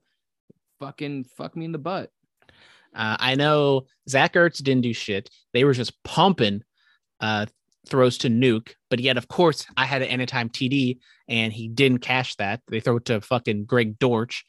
[0.79, 2.11] Fucking fuck me in the butt.
[2.93, 5.29] Uh, I know Zach Ertz didn't do shit.
[5.53, 6.63] They were just pumping
[7.19, 7.45] uh,
[7.87, 11.99] throws to Nuke, but yet, of course, I had an anytime TD and he didn't
[11.99, 12.61] cash that.
[12.67, 14.43] They throw it to fucking Greg Dortch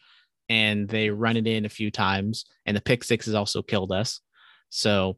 [0.48, 3.92] and they run it in a few times, and the pick six has also killed
[3.92, 4.20] us.
[4.68, 5.16] So,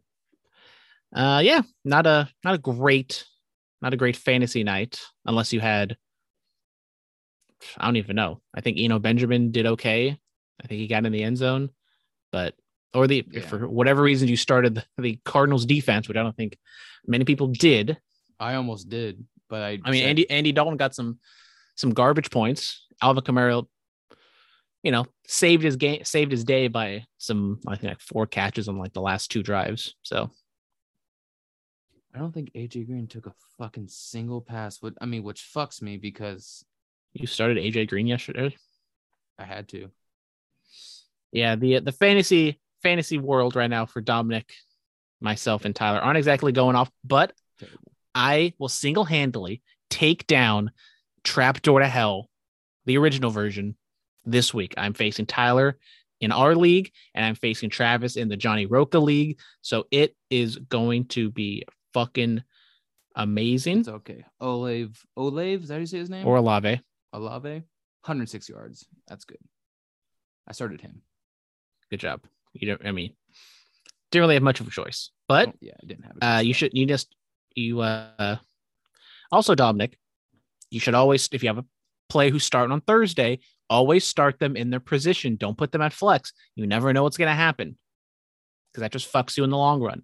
[1.15, 3.25] uh, yeah, not a not a great
[3.83, 5.97] not a great fantasy night unless you had.
[7.79, 8.41] I don't even know.
[8.55, 10.19] I think Eno Benjamin did okay.
[10.63, 11.71] I think he got in the end zone,
[12.31, 12.55] but
[12.93, 13.41] or the Yeah.
[13.41, 16.59] for whatever reason you started the, the Cardinals defense, which I don't think
[17.07, 17.99] many people did.
[18.39, 19.79] I almost did, but I.
[19.85, 21.19] I mean, said- Andy Andy Dalton got some
[21.77, 22.87] some garbage points.
[23.03, 23.67] Alvin Kamara,
[24.83, 28.69] you know, saved his game, saved his day by some I think like four catches
[28.69, 29.95] on like the last two drives.
[30.03, 30.31] So
[32.15, 34.81] I don't think AJ Green took a fucking single pass.
[34.81, 36.65] What I mean, which fucks me because
[37.13, 38.57] you started AJ Green yesterday.
[39.39, 39.91] I had to.
[41.33, 44.53] Yeah, the the fantasy fantasy world right now for Dominic,
[45.21, 47.33] myself, and Tyler aren't exactly going off, but
[48.15, 50.71] I will single handedly take down
[51.25, 52.31] Trapdoor to Hell,
[52.85, 53.75] the original version,
[54.25, 54.75] this week.
[54.77, 55.79] I'm facing Tyler
[56.21, 59.41] in our league, and I'm facing Travis in the Johnny Roca league.
[59.63, 62.43] So it is going to be fucking
[63.17, 63.79] amazing.
[63.81, 64.25] It's okay.
[64.41, 66.27] Olave, Olave, is that how you say his name?
[66.27, 66.81] Or Olave.
[67.13, 68.87] Olave, 106 yards.
[69.09, 69.39] That's good.
[70.47, 71.01] I started him.
[71.91, 72.21] Good job.
[72.53, 73.15] You don't, I mean,
[74.11, 76.55] didn't really have much of a choice, but Oh, yeah, I didn't have uh, you
[76.55, 77.15] should you just
[77.55, 78.37] you uh
[79.33, 79.99] also Dominic,
[80.71, 81.65] you should always if you have a
[82.09, 85.37] play who's starting on Thursday, always start them in their position.
[85.37, 86.33] Don't put them at flex.
[86.55, 87.77] You never know what's gonna happen
[88.71, 90.03] because that just fucks you in the long run.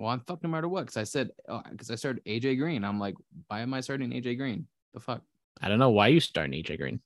[0.00, 2.84] Well, I'm fucked no matter what because I said uh, because I started AJ Green.
[2.84, 3.16] I'm like,
[3.48, 4.66] why am I starting AJ Green?
[4.94, 5.20] The fuck?
[5.60, 7.00] I don't know why you starting AJ Green.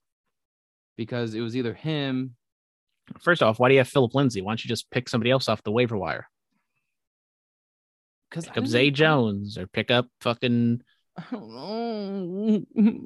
[0.97, 2.37] because it was either him.
[3.21, 4.43] First off, why do you have Phillip Lindsay?
[4.43, 6.29] Why don't you just pick somebody else off the waiver wire?
[8.31, 10.81] Because Pick up Zay Jones or pick up fucking.
[11.19, 13.01] I don't know.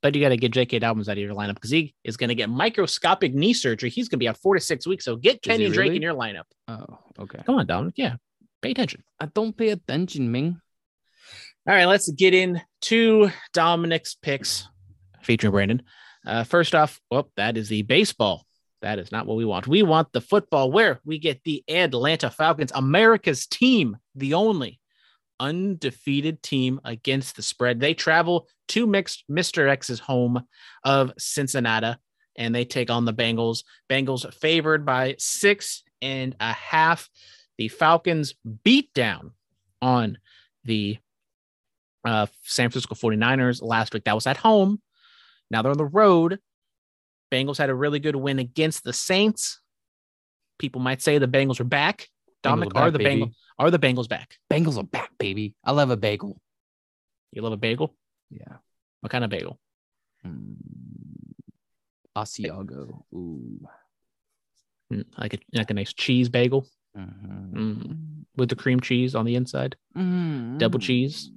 [0.00, 0.80] But you got to get J.K.
[0.80, 3.88] Dobbins out of your lineup because he is going to get microscopic knee surgery.
[3.88, 5.04] He's going to be out four to six weeks.
[5.04, 6.44] So get Kenny he Drake in your lineup.
[6.68, 7.40] oh, okay.
[7.46, 7.94] Come on, Dominic.
[7.96, 8.16] Yeah,
[8.62, 9.02] pay attention.
[9.20, 10.60] I don't pay attention, Ming.
[11.68, 14.66] All right, let's get into Dominic's picks
[15.22, 15.82] featuring Brandon.
[16.26, 18.46] Uh, first off, well, that is the baseball.
[18.80, 19.68] That is not what we want.
[19.68, 24.80] We want the football where we get the Atlanta Falcons, America's team, the only
[25.38, 27.80] undefeated team against the spread.
[27.80, 29.68] They travel to mixed Mr.
[29.68, 30.42] X's home
[30.84, 31.96] of Cincinnati
[32.36, 33.64] and they take on the Bengals.
[33.90, 37.08] Bengals favored by six and a half.
[37.62, 39.30] The Falcons beat down
[39.80, 40.18] on
[40.64, 40.98] the
[42.04, 44.02] uh, San Francisco 49ers last week.
[44.02, 44.82] That was at home.
[45.48, 46.40] Now they're on the road.
[47.30, 49.60] Bengals had a really good win against the Saints.
[50.58, 52.08] People might say the Bengals are back.
[52.42, 53.20] Dominic, are are back, the baby.
[53.22, 54.38] Bengals are the Bengals back?
[54.52, 55.54] Bengals are back, baby.
[55.64, 56.40] I love a bagel.
[57.30, 57.94] You love a bagel?
[58.28, 58.56] Yeah.
[59.02, 59.60] What kind of bagel?
[60.26, 60.56] Mm.
[62.18, 63.04] Asiago.
[63.14, 63.68] Ooh.
[64.92, 67.52] Mm, Like a like a nice cheese bagel Mhm.
[67.52, 68.08] Mm.
[68.36, 70.58] with the cream cheese on the inside, Mhm.
[70.58, 71.30] double cheese.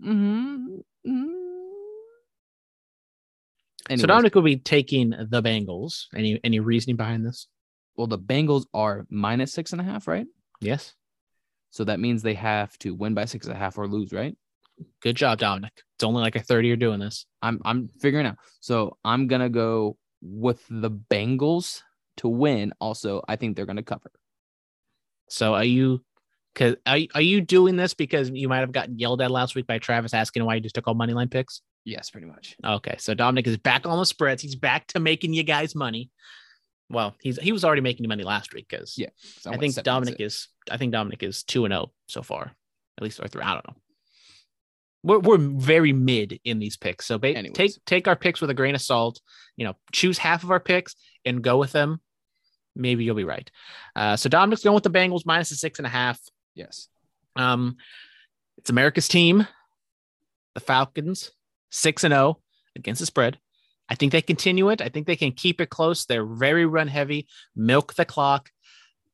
[3.98, 6.06] So Dominic will be taking the Bengals.
[6.16, 7.48] Any any reasoning behind this?
[7.98, 10.28] well, the Bengals are minus six and a half, right?
[10.60, 10.94] Yes.
[11.70, 14.36] So that means they have to win by six and a half or lose, right?
[15.02, 15.72] Good job, Dominic.
[15.96, 17.26] It's only like a third you're doing this.
[17.42, 18.38] I'm I'm figuring out.
[18.60, 21.84] So I'm gonna go with the Bengals
[22.18, 22.74] to win.
[22.82, 24.12] Also, I think they're gonna cover.
[25.30, 26.04] So are you
[26.54, 29.68] cause are, are you doing this because you might have gotten yelled at last week
[29.68, 31.62] by Travis asking why you just took all money line picks?
[31.84, 32.56] Yes, pretty much.
[32.66, 34.42] Okay, so Dominic is back on the spreads.
[34.42, 36.10] He's back to making you guys money.
[36.90, 39.10] Well, he's he was already making you money last week because Yeah,
[39.46, 42.52] I think Dominic is I think Dominic is two and zero so far,
[42.98, 43.44] at least or three.
[43.44, 43.76] I don't know.
[45.04, 48.56] We're we're very mid in these picks, so ba- take take our picks with a
[48.56, 49.20] grain of salt.
[49.58, 52.02] You know, choose half of our picks and go with them.
[52.76, 53.50] Maybe you'll be right.
[53.96, 56.20] Uh, so Dominic's going with the Bengals minus the six and a half.
[56.54, 56.88] yes.
[57.36, 57.78] Um,
[58.58, 59.48] it's America's team,
[60.54, 61.32] the Falcons,
[61.70, 62.40] six and zero
[62.76, 63.38] against the spread.
[63.90, 64.82] I think they continue it.
[64.82, 66.06] I think they can keep it close.
[66.06, 68.50] They're very run heavy, milk the clock,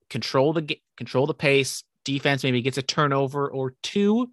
[0.10, 1.84] control the control the pace.
[2.06, 4.32] Defense maybe gets a turnover or two.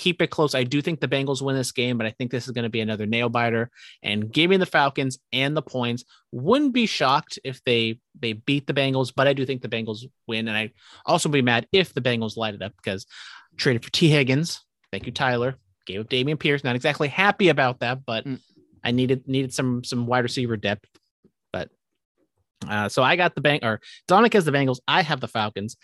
[0.00, 0.54] Keep it close.
[0.54, 2.70] I do think the Bengals win this game, but I think this is going to
[2.70, 3.70] be another nail biter.
[4.02, 6.04] And give me the Falcons and the points.
[6.32, 10.06] Wouldn't be shocked if they they beat the Bengals, but I do think the Bengals
[10.26, 10.48] win.
[10.48, 10.70] And I
[11.04, 13.04] also be mad if the Bengals light it up because
[13.58, 14.64] traded for Tee Higgins.
[14.90, 15.56] Thank you, Tyler.
[15.86, 16.64] Gave up Dameon Pierce.
[16.64, 18.40] Not exactly happy about that, but Mm.
[18.82, 20.88] I needed needed some some wide receiver depth.
[21.52, 21.68] But
[22.66, 24.78] uh, so I got the bank or Dominic has the Bengals.
[24.88, 25.76] I have the Falcons.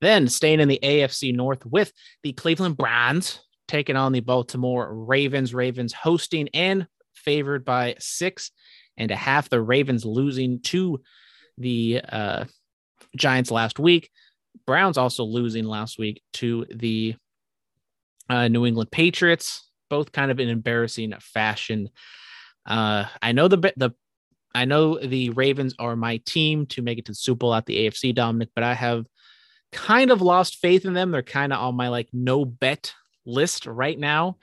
[0.00, 1.92] Then staying in the AFC North with
[2.24, 5.54] the Cleveland Browns taking on the Baltimore Ravens.
[5.54, 8.50] Ravens hosting and favored by six
[8.96, 9.48] and a half.
[9.48, 11.00] The Ravens losing to
[11.56, 12.44] the uh,
[13.16, 14.10] Giants last week.
[14.66, 17.14] Browns also losing last week to the
[18.28, 21.90] uh, New England Patriots, both kind of in embarrassing fashion.
[22.66, 23.90] Uh, I know the the
[24.52, 27.66] I know the Ravens are my team to make it to the Super Bowl at
[27.66, 29.06] the AFC, Dominic, but I have
[29.70, 31.12] kind of lost faith in them.
[31.12, 32.94] They're kind of on my like no bet
[33.30, 34.38] list right now.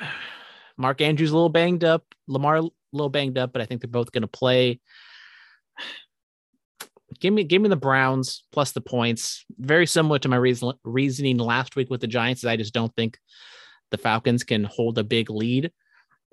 [0.76, 3.88] Mark Andrews a little banged up, Lamar a little banged up, but I think they're
[3.88, 4.80] both going to play.
[7.20, 9.44] Give me, give me the Browns plus the points.
[9.56, 12.40] Very similar to my reason, reasoning last week with the Giants.
[12.40, 13.18] Is I just don't think
[13.92, 15.70] the Falcons can hold a big lead.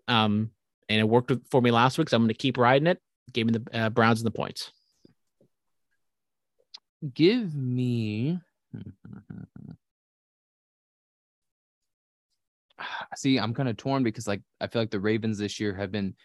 [0.08, 0.50] Um,
[0.90, 3.00] and it worked for me last week, so I'm going to keep riding it.
[3.32, 4.72] Give me the uh, Browns and the points.
[7.14, 8.40] Give me.
[13.16, 15.92] See, I'm kind of torn because like I feel like the Ravens this year have
[15.92, 16.16] been,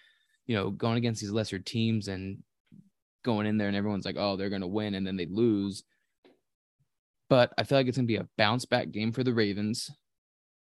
[0.47, 2.43] you know, going against these lesser teams and
[3.25, 5.85] going in there and everyone's like, oh, they're gonna win and then they lose.
[7.29, 9.91] But I feel like it's gonna be a bounce back game for the Ravens.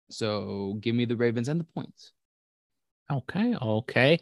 [0.09, 2.11] So give me the Ravens and the points.
[3.11, 4.19] Okay, okay.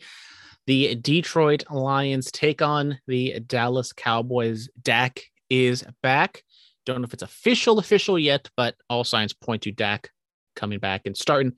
[0.65, 4.69] The Detroit Lions take on the Dallas Cowboys.
[4.81, 6.43] Dak is back.
[6.85, 10.09] Don't know if it's official, official yet, but all signs point to Dak
[10.55, 11.53] coming back and starting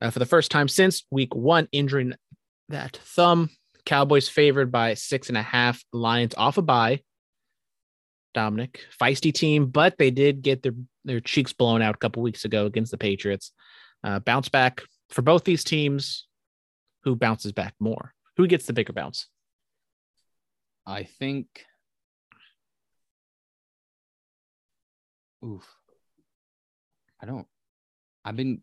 [0.00, 2.14] uh, for the first time since week one, injuring
[2.68, 3.50] that thumb.
[3.84, 5.82] Cowboys favored by six and a half.
[5.92, 7.02] Lions off a bye.
[8.34, 10.72] Dominic, feisty team, but they did get their
[11.04, 13.52] their cheeks blown out a couple weeks ago against the Patriots.
[14.04, 16.26] Uh, bounce back for both these teams.
[17.04, 18.14] Who bounces back more?
[18.36, 19.28] Who gets the bigger bounce?
[20.86, 21.46] I think.
[25.44, 25.66] Oof.
[27.20, 27.46] I don't.
[28.24, 28.62] I've been.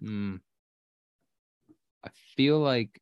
[0.00, 0.36] Hmm.
[2.04, 3.00] I feel like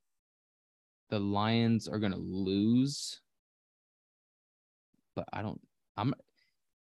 [1.10, 3.20] the Lions are gonna lose,
[5.14, 5.60] but I don't.
[5.96, 6.14] I'm.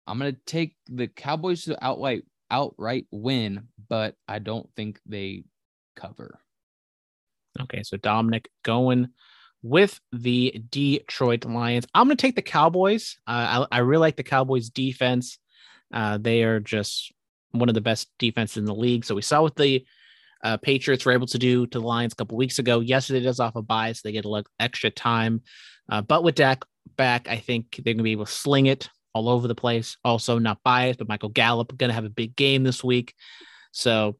[0.06, 5.44] I'm gonna take the Cowboys to outright outright win, but I don't think they
[5.96, 6.38] cover.
[7.61, 9.08] Okay, so Dominic going
[9.62, 11.87] with the Detroit Lions.
[11.94, 13.16] I'm going to take the Cowboys.
[13.26, 15.38] Uh, I, I, really like the Cowboys defense.
[15.92, 17.12] Uh, they are just
[17.53, 19.05] one of the best defenses in the league.
[19.05, 19.85] So we saw what the
[20.43, 22.81] uh, Patriots were able to do to the Lions a couple weeks ago.
[22.81, 25.43] Yesterday does off a bye, so they get a little extra time.
[25.88, 26.65] Uh, but with Dak
[26.97, 29.97] back, I think they're going to be able to sling it all over the place.
[30.05, 33.15] Also, not biased, but Michael Gallup going to have a big game this week.
[33.71, 34.17] So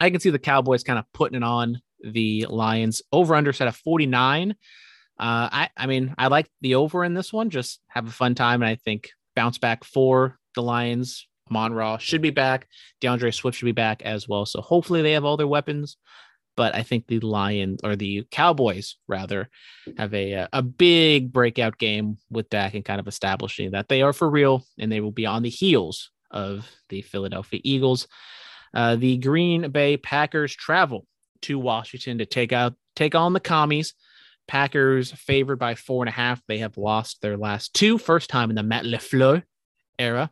[0.00, 3.02] I can see the Cowboys kind of putting it on the Lions.
[3.12, 4.50] Over under set at 49.
[4.50, 4.54] Uh,
[5.18, 7.50] I, I mean, I like the over in this one.
[7.50, 8.62] Just have a fun time.
[8.62, 11.28] And I think bounce back for the Lions.
[11.52, 12.66] Monroe should be back.
[13.00, 14.46] DeAndre Swift should be back as well.
[14.46, 15.96] So hopefully they have all their weapons.
[16.54, 19.48] But I think the Lions or the Cowboys rather
[19.96, 24.12] have a a big breakout game with Dak and kind of establishing that they are
[24.12, 28.06] for real and they will be on the heels of the Philadelphia Eagles.
[28.74, 31.06] Uh, the Green Bay Packers travel
[31.42, 33.94] to Washington to take out take on the commies.
[34.48, 36.42] Packers favored by four and a half.
[36.46, 39.42] They have lost their last two, first time in the Matt LaFleur
[39.98, 40.30] era.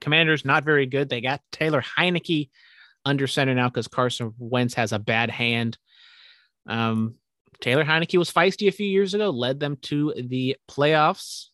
[0.00, 1.08] Commanders not very good.
[1.08, 2.50] They got Taylor Heinicke
[3.04, 5.78] under center now because Carson Wentz has a bad hand.
[6.66, 7.16] Um,
[7.60, 11.46] Taylor Heinicke was feisty a few years ago, led them to the playoffs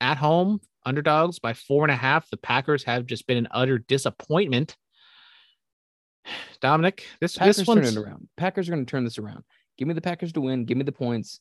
[0.00, 2.28] at home, underdogs by four and a half.
[2.30, 4.76] The Packers have just been an utter disappointment.
[6.60, 8.28] Dominic, this Packers this one's turn it around.
[8.36, 9.44] Packers are going to turn this around.
[9.78, 10.64] Give me the Packers to win.
[10.64, 11.40] Give me the points.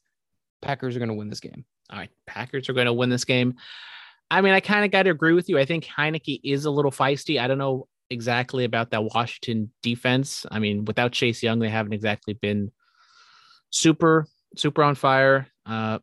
[0.62, 1.66] Packers are going to win this game.
[1.90, 3.56] All right, Packers are going to win this game.
[4.32, 5.60] I mean, I kind of got to agree with you.
[5.60, 7.40] I think Heinicke is a little feisty.
[7.40, 10.46] I don't know exactly about that Washington defense.
[10.50, 12.72] I mean, without Chase Young, they haven't exactly been
[13.70, 15.48] super super on fire.
[15.66, 16.00] Uh,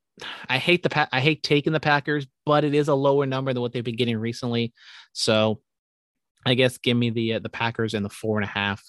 [0.49, 3.53] I hate the pa- I hate taking the Packers, but it is a lower number
[3.53, 4.73] than what they've been getting recently.
[5.13, 5.61] So
[6.45, 8.83] I guess give me the uh, the Packers and the four and a half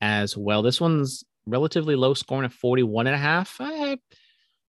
[0.00, 0.62] as well.
[0.62, 3.56] This one's relatively low scoring at 41 and a half.
[3.60, 3.98] I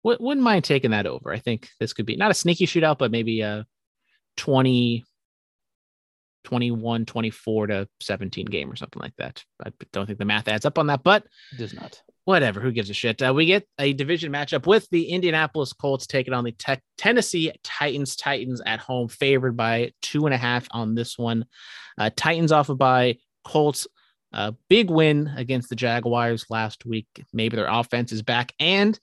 [0.02, 1.32] wouldn't mind taking that over.
[1.32, 3.66] I think this could be not a sneaky shootout, but maybe a
[4.36, 5.04] 20,
[6.44, 9.44] 21, 24 to 17 game or something like that.
[9.64, 12.02] I don't think the math adds up on that, but it does not.
[12.24, 12.60] Whatever.
[12.60, 13.20] Who gives a shit?
[13.20, 17.52] Uh, we get a division matchup with the Indianapolis Colts taking on the te- Tennessee
[17.64, 18.14] Titans.
[18.14, 21.44] Titans at home, favored by two and a half on this one.
[21.98, 23.86] Uh, Titans off of by Colts.
[24.32, 27.06] Uh, big win against the Jaguars last week.
[27.32, 28.98] Maybe their offense is back and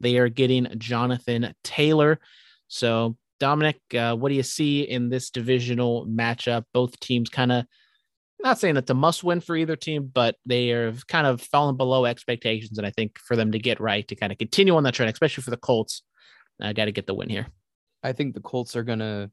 [0.00, 2.20] they are getting Jonathan Taylor.
[2.68, 6.64] So Dominic, uh, what do you see in this divisional matchup?
[6.72, 7.66] Both teams kind of
[8.42, 11.76] not saying it's a must win for either team, but they are kind of fallen
[11.76, 12.78] below expectations.
[12.78, 15.12] And I think for them to get right to kind of continue on that trend,
[15.12, 16.04] especially for the Colts,
[16.58, 17.46] I got to get the win here.
[18.02, 19.30] I think the Colts are going to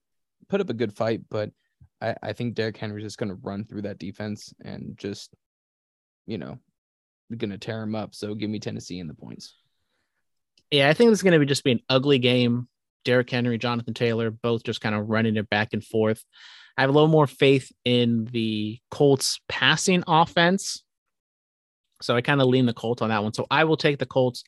[0.49, 1.51] put up a good fight, but
[2.01, 5.33] I, I think Derrick Henry's just going to run through that defense and just,
[6.27, 6.59] you know,
[7.37, 8.13] going to tear him up.
[8.13, 9.55] So give me Tennessee in the points.
[10.69, 12.67] Yeah, I think this is going to be just be an ugly game.
[13.03, 16.23] Derrick Henry, Jonathan Taylor, both just kind of running it back and forth.
[16.77, 20.83] I have a little more faith in the Colts passing offense.
[22.01, 23.33] So I kind of lean the Colts on that one.
[23.33, 24.43] So I will take the Colts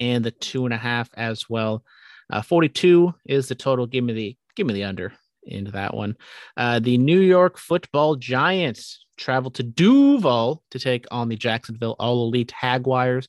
[0.00, 1.84] and the two and a half as well.
[2.30, 3.86] Uh, 42 is the total.
[3.86, 5.12] Give me the give me the under
[5.42, 6.16] into that one.
[6.56, 12.26] Uh, the New York football giants travel to Duval to take on the Jacksonville All
[12.26, 13.28] Elite Jaguars.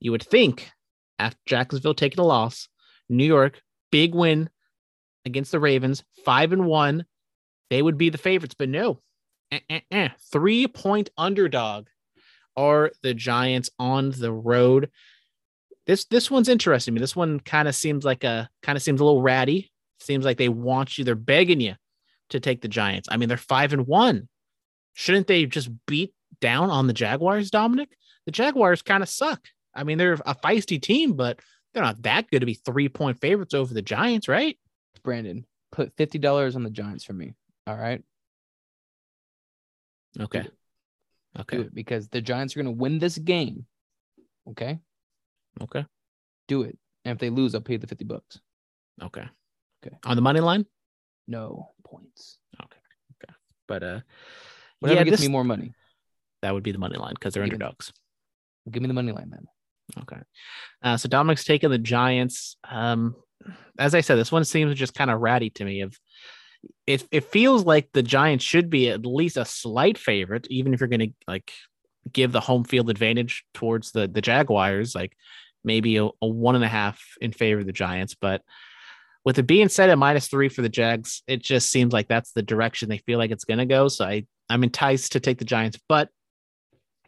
[0.00, 0.70] You would think
[1.18, 2.68] after Jacksonville taking a loss,
[3.08, 3.62] New York
[3.94, 4.50] big win
[5.24, 7.06] against the Ravens, five and one.
[7.70, 9.00] They would be the favorites, but no,
[9.52, 10.08] eh, eh, eh.
[10.32, 11.86] three point underdog
[12.56, 14.90] are the Giants on the road.
[15.86, 16.98] This this one's interesting me.
[16.98, 19.70] This one kind of seems like a kind of seems a little ratty.
[20.00, 21.04] Seems like they want you.
[21.04, 21.76] They're begging you
[22.30, 23.08] to take the Giants.
[23.12, 24.28] I mean, they're five and one.
[24.94, 27.96] Shouldn't they just beat down on the Jaguars, Dominic?
[28.26, 29.46] The Jaguars kind of suck.
[29.72, 31.38] I mean, they're a feisty team, but
[31.74, 34.56] they're not that good to be three point favorites over the Giants, right?
[35.02, 37.34] Brandon, put fifty dollars on the Giants for me.
[37.66, 38.02] All right.
[40.18, 40.46] Okay.
[41.38, 41.68] Okay.
[41.74, 43.66] because the Giants are going to win this game.
[44.48, 44.78] Okay.
[45.60, 45.84] Okay.
[46.46, 46.78] Do it.
[47.04, 48.40] And if they lose, I'll pay the 50 bucks.
[49.02, 49.24] Okay.
[49.84, 49.96] Okay.
[50.04, 50.66] On the money line?
[51.26, 52.38] No points.
[52.62, 52.78] Okay.
[53.22, 53.34] Okay.
[53.66, 54.00] But uh
[54.80, 55.74] whatever yeah, gets this, me more money.
[56.42, 57.92] That would be the money line because they're give underdogs.
[58.66, 59.46] Me, give me the money line, man.
[59.98, 60.20] Okay.
[60.82, 62.56] Uh, so Dominic's taking the Giants.
[62.68, 63.16] Um,
[63.78, 65.82] as I said, this one seems just kind of ratty to me.
[65.82, 65.96] Of
[66.86, 70.80] it, it feels like the Giants should be at least a slight favorite, even if
[70.80, 71.52] you're going to like
[72.12, 75.16] give the home field advantage towards the the Jaguars, like
[75.62, 78.14] maybe a, a one and a half in favor of the Giants.
[78.14, 78.42] But
[79.24, 82.32] with it being said at minus three for the Jags, it just seems like that's
[82.32, 83.88] the direction they feel like it's going to go.
[83.88, 86.08] So I I'm enticed to take the Giants, but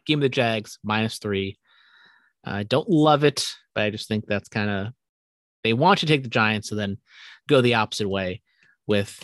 [0.05, 1.57] give me the Jags minus three.
[2.43, 4.93] I don't love it, but I just think that's kind of
[5.63, 6.97] they want to take the Giants and then
[7.47, 8.41] go the opposite way
[8.85, 9.21] with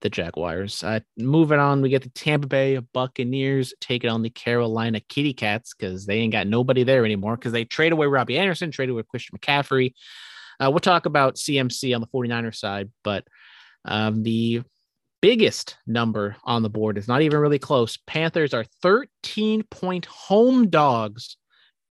[0.00, 0.82] the Jaguars.
[0.82, 5.74] Uh, moving on, we get the Tampa Bay Buccaneers taking on the Carolina Kitty Cats
[5.74, 9.02] because they ain't got nobody there anymore because they trade away Robbie Anderson, traded away
[9.08, 9.94] Christian McCaffrey.
[10.60, 13.24] Uh, we'll talk about CMC on the 49ers side, but
[13.84, 14.62] um, the
[15.20, 17.98] biggest number on the board is not even really close.
[18.06, 21.36] Panthers are 13 point home dogs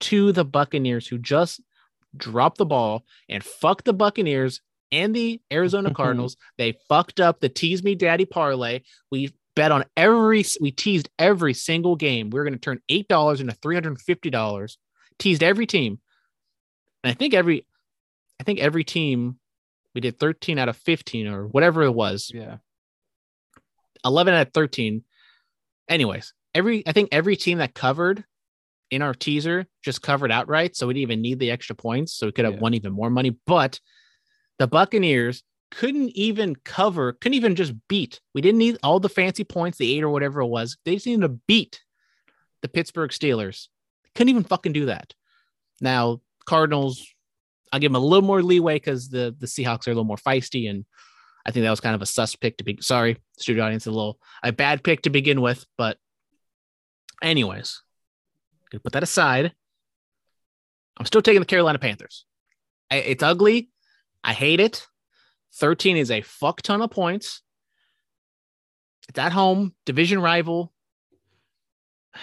[0.04, 1.62] to the Buccaneers, who just
[2.16, 6.38] dropped the ball and fucked the Buccaneers and the Arizona Cardinals.
[6.58, 8.82] they fucked up the tease me daddy parlay.
[9.12, 12.30] We bet on every we teased every single game.
[12.30, 14.78] We are going to turn eight dollars into three hundred and fifty dollars.
[15.20, 16.00] Teased every team,
[17.04, 17.66] and I think every
[18.40, 19.40] I think every team
[19.96, 22.32] we did thirteen out of fifteen or whatever it was.
[22.34, 22.58] Yeah,
[24.04, 25.04] eleven out of thirteen.
[25.88, 28.26] Anyways, every I think every team that covered
[28.92, 32.28] in our teaser just covered outright, so we didn't even need the extra points, so
[32.28, 32.60] we could have yeah.
[32.60, 33.36] won even more money.
[33.46, 33.80] But
[34.60, 38.22] the Buccaneers couldn't even cover, couldn't even just beat.
[38.34, 40.78] We didn't need all the fancy points, the eight or whatever it was.
[40.86, 41.82] They just needed to beat
[42.62, 43.68] the Pittsburgh Steelers.
[44.16, 45.14] Couldn't even fucking do that.
[45.82, 47.06] Now, Cardinals,
[47.72, 50.18] I'll give them a little more leeway because the, the Seahawks are a little more
[50.18, 50.70] feisty.
[50.70, 50.86] And
[51.46, 53.92] I think that was kind of a sus pick to be sorry, studio audience, a
[53.92, 55.66] little a bad pick to begin with.
[55.78, 55.98] But
[57.22, 57.82] anyways,
[58.74, 59.54] gonna put that aside.
[60.98, 62.26] I'm still taking the Carolina Panthers.
[62.92, 63.70] It's ugly.
[64.24, 64.86] I hate it.
[65.56, 67.42] 13 is a fuck ton of points.
[69.10, 70.74] It's at home, division rival.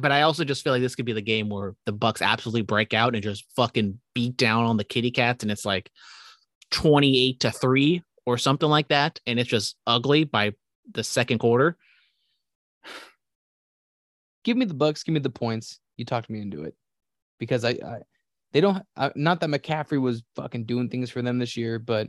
[0.00, 2.62] But I also just feel like this could be the game where the Bucs absolutely
[2.62, 5.88] break out and just fucking beat down on the kitty cats and it's like
[6.72, 10.52] 28 to 3 or something like that and it's just ugly by
[10.92, 11.76] the second quarter.
[14.44, 15.80] Give me the Bucs, give me the points.
[15.96, 16.74] You talked me into it.
[17.38, 17.98] Because I, I
[18.52, 22.08] they don't uh, not that McCaffrey was fucking doing things for them this year, but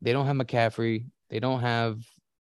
[0.00, 1.04] they don't have McCaffrey.
[1.28, 2.00] They don't have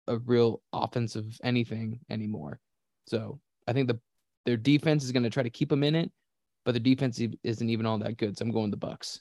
[0.07, 2.61] a real offensive anything anymore.
[3.07, 3.99] So I think the
[4.47, 6.11] their defense is going to try to keep them in it,
[6.65, 8.39] but the defense isn't even all that good.
[8.39, 9.19] So I'm going the Bucs.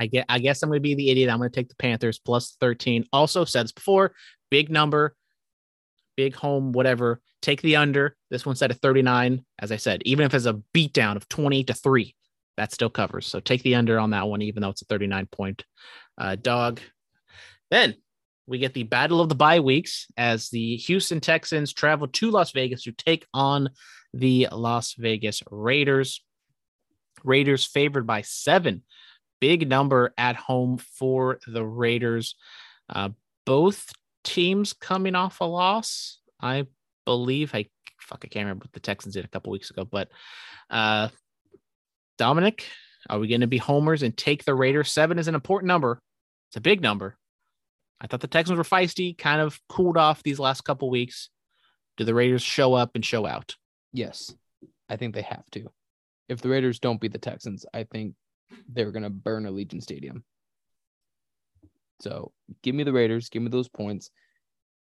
[0.00, 0.24] I get.
[0.28, 1.30] I guess I'm going to be the idiot.
[1.30, 3.04] I'm going to take the Panthers plus 13.
[3.12, 4.14] Also said this before,
[4.50, 5.14] big number,
[6.20, 7.18] big home, whatever.
[7.40, 8.14] Take the under.
[8.30, 9.42] This one's at a 39.
[9.58, 12.14] As I said, even if it's a beatdown of 20 to three,
[12.58, 13.26] that still covers.
[13.26, 15.64] So take the under on that one, even though it's a 39 point
[16.18, 16.80] uh, dog.
[17.70, 17.94] Then
[18.46, 22.50] we get the battle of the bye weeks as the Houston Texans travel to Las
[22.50, 23.70] Vegas to take on
[24.12, 26.22] the Las Vegas Raiders.
[27.24, 28.82] Raiders favored by seven.
[29.40, 32.34] Big number at home for the Raiders.
[32.90, 33.08] Uh,
[33.46, 33.90] both
[34.24, 36.18] teams coming off a loss.
[36.40, 36.66] I
[37.04, 37.66] believe I
[38.00, 40.08] fuck I can't remember what the Texans did a couple weeks ago, but
[40.68, 41.08] uh,
[42.18, 42.66] Dominic,
[43.08, 44.90] are we going to be homers and take the Raiders?
[44.90, 46.00] Seven is an important number.
[46.48, 47.16] It's a big number.
[48.00, 51.28] I thought the Texans were feisty, kind of cooled off these last couple weeks.
[51.96, 53.56] Do the Raiders show up and show out?
[53.92, 54.34] Yes,
[54.88, 55.70] I think they have to.
[56.28, 58.14] If the Raiders don't beat the Texans, I think
[58.68, 60.24] they're going to burn Allegiant Stadium.
[62.00, 62.32] So
[62.62, 64.10] give me the Raiders, give me those points.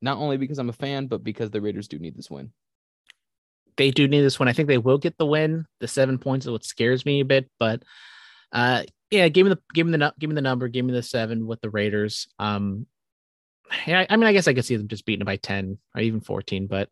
[0.01, 2.51] Not only because I'm a fan, but because the Raiders do need this win
[3.77, 4.47] they do need this one.
[4.47, 5.65] I think they will get the win.
[5.79, 7.83] The seven points is what scares me a bit, but
[8.51, 11.03] uh, yeah, give me the give me the give me the number, give me the
[11.03, 12.27] seven with the Raiders.
[12.39, 12.87] Um,
[13.85, 16.01] yeah, I mean, I guess I could see them just beating it by ten or
[16.01, 16.89] even fourteen, but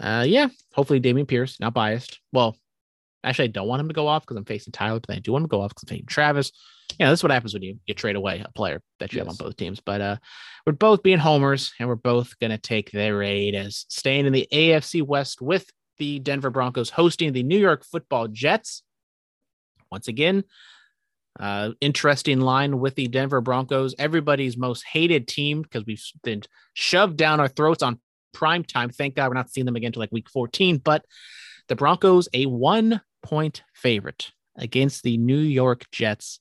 [0.00, 2.20] uh, yeah, hopefully Dameon Pierce, not biased.
[2.32, 2.56] Well,
[3.22, 5.32] actually, I don't want him to go off because I'm facing Tyler, but I do
[5.32, 6.52] want him to go off because I'm facing Travis.
[6.98, 9.26] Yeah, this is what happens when you, you trade away a player that you yes.
[9.26, 9.80] have on both teams.
[9.80, 10.16] But uh,
[10.66, 15.02] we're both being homers, and we're both gonna take the as staying in the AFC
[15.02, 15.68] West with
[15.98, 18.82] the Denver Broncos hosting the New York Football Jets.
[19.90, 20.44] Once again,
[21.38, 26.42] uh, interesting line with the Denver Broncos, everybody's most hated team because we've been
[26.74, 28.00] shoved down our throats on
[28.32, 28.90] prime time.
[28.90, 30.78] Thank God we're not seeing them again until like week 14.
[30.78, 31.04] But
[31.68, 36.40] the Broncos, a one point favorite against the New York Jets.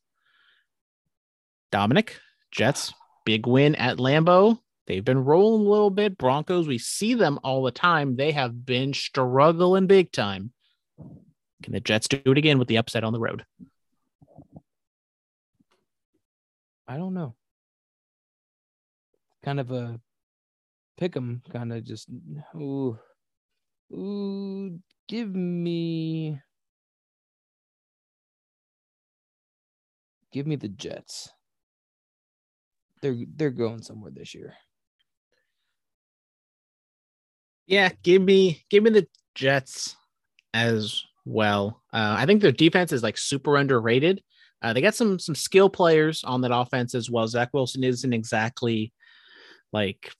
[1.74, 2.20] Dominic,
[2.52, 2.94] Jets,
[3.26, 4.60] big win at Lambeau.
[4.86, 6.20] They've been rolling a little bit.
[6.20, 8.16] Broncos, we see them all the time.
[8.16, 10.52] They have been struggling big time.
[11.64, 13.44] Can the Jets do it again with the upset on the road?
[16.88, 17.34] I don't know.
[19.42, 20.00] Kind of a
[20.98, 22.08] pick 'em, kind of just
[22.56, 23.00] ooh,
[23.92, 24.80] ooh.
[25.08, 26.40] Give me,
[30.32, 31.32] give me the Jets.
[33.04, 34.54] They're they're going somewhere this year.
[37.68, 39.98] Yeah, give me give me the Jets
[40.54, 41.82] as well.
[41.92, 44.24] Uh, I think their defense is like super underrated.
[44.62, 47.28] Uh, they got some some skill players on that offense as well.
[47.28, 48.94] Zach Wilson isn't exactly
[49.74, 50.14] like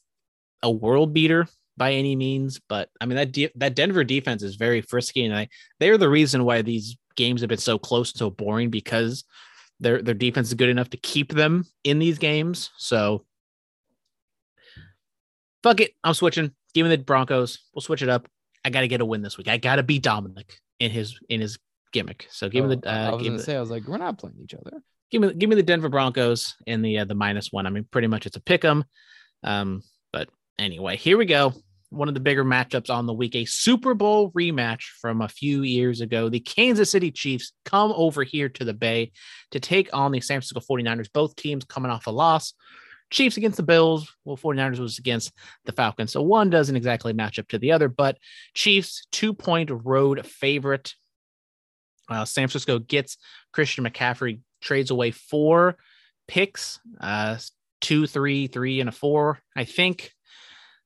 [0.62, 4.56] a world beater by any means, but I mean that de- that Denver defense is
[4.58, 5.48] very frisky, and I,
[5.80, 9.24] they're the reason why these games have been so close, so boring because
[9.84, 12.72] their their defense is good enough to keep them in these games.
[12.78, 13.26] So
[15.62, 16.52] fuck it, I'm switching.
[16.74, 17.60] Give me the Broncos.
[17.74, 18.28] We'll switch it up.
[18.66, 19.48] I got to get a win this week.
[19.48, 21.58] I got to beat Dominic in his in his
[21.92, 22.28] gimmick.
[22.32, 22.90] So give Oh, me the.
[22.90, 24.82] Uh, I was give gonna the- say, I was like, we're not playing each other.
[25.12, 27.66] give me give me the Denver Broncos in the uh, the minus one.
[27.68, 28.84] I mean, pretty much it's a pick 'em.
[29.44, 29.82] Um,
[30.12, 31.54] but anyway, here we go.
[31.94, 35.62] One of the bigger matchups on the week, a Super Bowl rematch from a few
[35.62, 36.30] years ago.
[36.30, 39.12] The Kansas City Chiefs come over here to the Bay
[39.52, 41.12] to take on the San Francisco 49ers.
[41.14, 42.54] Both teams coming off a loss.
[43.12, 44.12] Chiefs against the Bills.
[44.26, 45.32] Well, 49ers was against
[45.66, 46.12] the Falcons.
[46.12, 48.18] So one doesn't exactly match up to the other, but
[48.56, 50.96] Chiefs two point road favorite.
[52.10, 53.18] Uh, San Francisco gets
[53.52, 55.78] Christian McCaffrey, trades away four
[56.28, 57.38] picks, uh,
[57.82, 60.12] two, three, three, and a four, I think.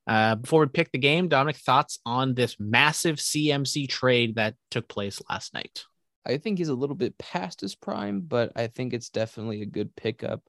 [0.07, 4.87] Uh, before we pick the game, Dominic, thoughts on this massive CMC trade that took
[4.87, 5.83] place last night?
[6.25, 9.65] I think he's a little bit past his prime, but I think it's definitely a
[9.65, 10.41] good pickup.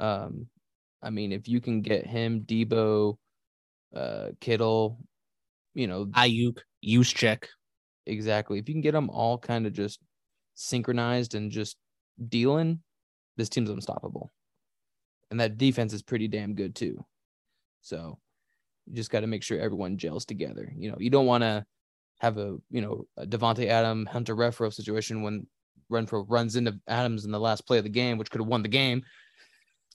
[0.00, 0.48] Um,
[1.02, 3.16] I mean, if you can get him, Deebo,
[3.94, 4.98] uh, Kittle,
[5.74, 7.48] you know, Aiyuk, use check.
[8.06, 8.58] exactly.
[8.58, 10.00] If you can get them all kind of just
[10.54, 11.76] synchronized and just
[12.28, 12.80] dealing,
[13.36, 14.32] this team's unstoppable.
[15.30, 17.04] And that defense is pretty damn good too.
[17.82, 18.18] So
[18.86, 20.72] you just got to make sure everyone gels together.
[20.76, 21.64] You know, you don't want to
[22.20, 25.46] have a, you know, a Davante Adam, Hunter Renfrow situation when
[25.90, 28.62] Renfrow runs into Adams in the last play of the game, which could have won
[28.62, 29.02] the game.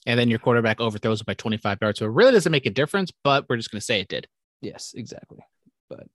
[0.05, 1.99] And then your quarterback overthrows it by 25 yards.
[1.99, 4.27] So it really doesn't make a difference, but we're just going to say it did.
[4.61, 5.39] Yes, exactly.
[5.89, 6.07] But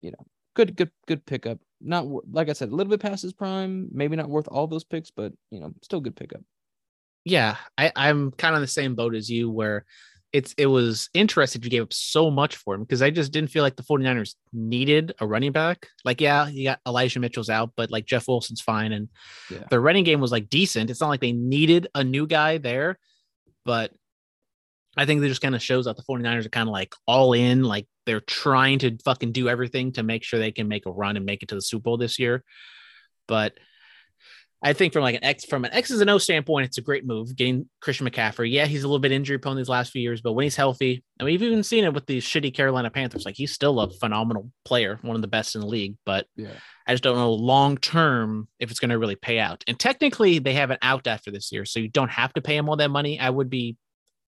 [0.00, 1.58] you know, good, good, good pickup.
[1.80, 3.88] Not like I said, a little bit past his prime.
[3.92, 6.42] Maybe not worth all those picks, but you know, still good pickup.
[7.24, 9.84] yeah, I, I'm kind of the same boat as you where
[10.32, 13.50] it's it was interesting you gave up so much for him because I just didn't
[13.50, 15.88] feel like the 49ers needed a running back.
[16.04, 18.92] Like, yeah, you got Elijah Mitchell's out, but like Jeff Wilson's fine.
[18.92, 19.08] And
[19.50, 19.64] Yeah.
[19.70, 20.88] the running game was like decent.
[20.90, 22.98] It's not like they needed a new guy there,
[23.64, 23.92] but
[24.96, 27.32] I think that just kind of shows that the 49ers are kind of like all
[27.32, 30.92] in, like they're trying to fucking do everything to make sure they can make a
[30.92, 32.44] run and make it to the Super Bowl this year.
[33.28, 33.54] But
[34.62, 37.06] I think from like an X from an X's and O standpoint, it's a great
[37.06, 38.50] move getting Christian McCaffrey.
[38.52, 41.02] Yeah, he's a little bit injury prone these last few years, but when he's healthy,
[41.18, 44.50] and we've even seen it with the shitty Carolina Panthers, like he's still a phenomenal
[44.66, 45.96] player, one of the best in the league.
[46.04, 46.52] But Yeah.
[46.86, 49.64] I just don't know long term if it's going to really pay out.
[49.66, 52.56] And technically, they have an out after this year, so you don't have to pay
[52.56, 53.18] him all that money.
[53.18, 53.76] I would be,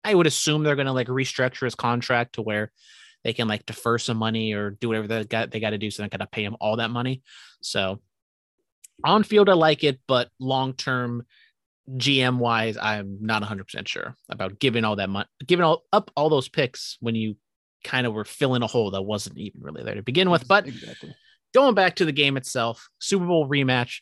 [0.02, 2.72] I would assume they're going to like restructure his contract to where
[3.22, 5.90] they can like defer some money or do whatever they got they got to do,
[5.90, 7.22] so they're going to pay him all that money.
[7.60, 8.00] So
[9.04, 11.26] on field, I like it, but long term,
[11.88, 16.10] GM wise, I'm not 100 percent sure about giving all that money, giving all up
[16.16, 17.36] all those picks when you
[17.84, 20.48] kind of were filling a hole that wasn't even really there to begin with.
[20.48, 21.14] But exactly.
[21.54, 24.00] going back to the game itself, Super Bowl rematch.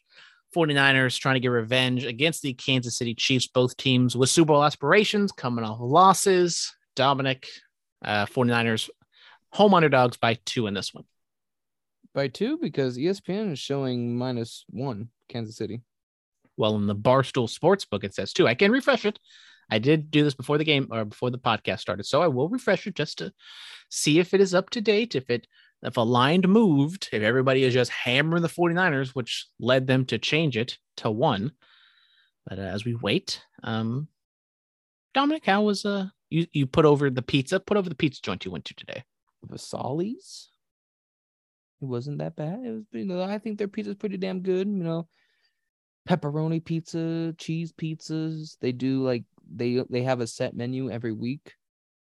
[0.55, 4.63] 49ers trying to get revenge against the Kansas City Chiefs, both teams with Super Bowl
[4.63, 6.73] aspirations coming off losses.
[6.95, 7.49] Dominic,
[8.05, 8.89] uh, 49ers
[9.51, 11.05] home underdogs by two in this one.
[12.15, 15.83] By two, because ESPN is showing minus one Kansas City.
[16.57, 18.47] Well, in the Barstool Sportsbook, it says two.
[18.47, 19.19] I can refresh it.
[19.71, 22.49] I did do this before the game or before the podcast started, so I will
[22.49, 23.33] refresh it just to
[23.89, 25.15] see if it is up to date.
[25.15, 25.47] If it
[25.83, 30.19] if a line moved, if everybody is just hammering the 49ers, which led them to
[30.19, 31.53] change it to one.
[32.47, 34.09] But uh, as we wait, um,
[35.15, 37.59] Dominic, how was uh you you put over the pizza?
[37.59, 39.03] Put over the pizza joint you went to today.
[39.47, 40.51] Vasali's.
[41.85, 42.61] It wasn't that bad.
[42.65, 44.67] It was, you know, I think their pizza's pretty damn good.
[44.67, 45.09] You know,
[46.09, 48.57] pepperoni pizza, cheese pizzas.
[48.61, 51.53] They do like they they have a set menu every week,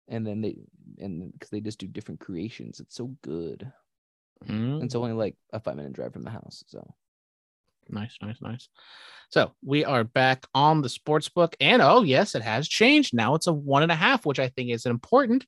[0.08, 0.58] and then they
[1.00, 2.80] and because they just do different creations.
[2.80, 3.72] It's so good.
[4.46, 4.84] Mm.
[4.84, 6.64] It's only like a five minute drive from the house.
[6.68, 6.86] So
[7.90, 8.70] Nice, nice, nice.
[9.30, 13.14] So we are back on the sports book, and oh yes, it has changed.
[13.14, 15.46] Now it's a one and a half, which I think is important.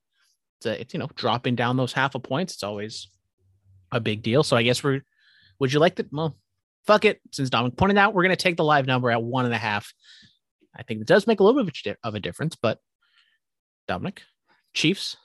[0.60, 2.54] It's, a, it's you know dropping down those half a points.
[2.54, 3.10] It's always
[3.94, 4.44] a big deal.
[4.44, 5.02] So I guess we're.
[5.60, 6.06] Would you like to?
[6.12, 6.36] Well,
[6.86, 7.22] fuck it.
[7.32, 9.58] Since Dominic pointed out, we're going to take the live number at one and a
[9.58, 9.94] half.
[10.76, 12.80] I think it does make a little bit of a difference, but
[13.88, 14.24] Dominic,
[14.74, 15.18] Chiefs,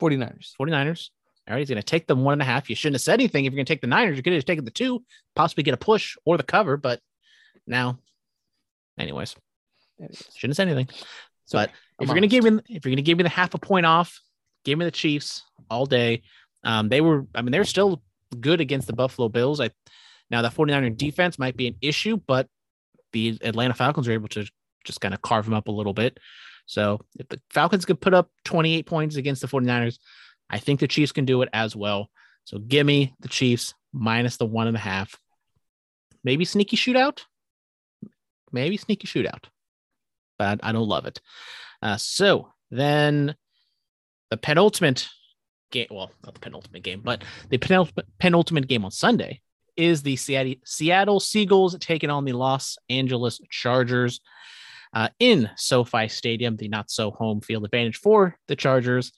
[0.00, 0.52] 49ers.
[0.60, 1.10] 49ers.
[1.48, 2.68] All right, he's going to take them one and a half.
[2.68, 3.44] You shouldn't have said anything.
[3.44, 5.04] If you're going to take the Niners, you could have taken the two,
[5.36, 6.76] possibly get a push or the cover.
[6.76, 7.00] But
[7.68, 8.00] now,
[8.98, 9.36] anyways,
[10.00, 10.88] shouldn't have said anything.
[11.44, 11.70] So but
[12.00, 13.58] if you're going to give me, if you're going to give me the half a
[13.58, 14.20] point off,
[14.64, 16.22] give me the Chiefs all day.
[16.64, 18.02] Um, they were, I mean, they're still
[18.40, 19.60] good against the Buffalo Bills.
[19.60, 19.70] I
[20.30, 22.48] now the 49er defense might be an issue, but
[23.12, 24.46] the Atlanta Falcons are able to
[24.84, 26.18] just kind of carve them up a little bit.
[26.66, 29.98] So if the Falcons could put up 28 points against the 49ers,
[30.50, 32.10] I think the Chiefs can do it as well.
[32.44, 35.18] So give me the Chiefs minus the one and a half.
[36.24, 37.22] Maybe sneaky shootout.
[38.52, 39.44] Maybe sneaky shootout.
[40.38, 41.20] But I don't love it.
[41.82, 43.36] Uh, so then
[44.30, 45.08] the penultimate
[45.70, 49.40] game, well, not the penultimate game, but the penultimate, penultimate game on Sunday
[49.76, 54.20] is the Seattle, Seagulls taking on the Los Angeles Chargers
[54.94, 59.12] uh, in SoFi Stadium, the not so home field advantage for the Chargers.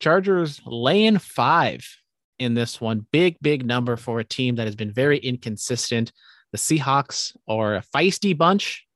[0.00, 1.86] Chargers laying five
[2.38, 3.06] in this one.
[3.12, 6.12] Big, big number for a team that has been very inconsistent.
[6.52, 8.86] The Seahawks are a feisty bunch.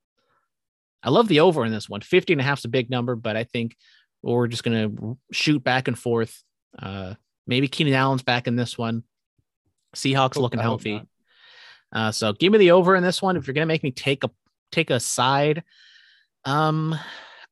[1.02, 2.00] I love the over in this one.
[2.00, 3.76] 50 and a half is a big number, but I think
[4.22, 6.42] we're just going to shoot back and forth.
[6.80, 7.14] Uh,
[7.46, 9.02] maybe Keenan Allen's back in this one.
[9.96, 11.02] Seahawks looking healthy.
[11.92, 13.36] Uh, so give me the over in this one.
[13.36, 14.30] If you're going to make me take a
[14.70, 15.64] take a side,
[16.44, 16.94] um,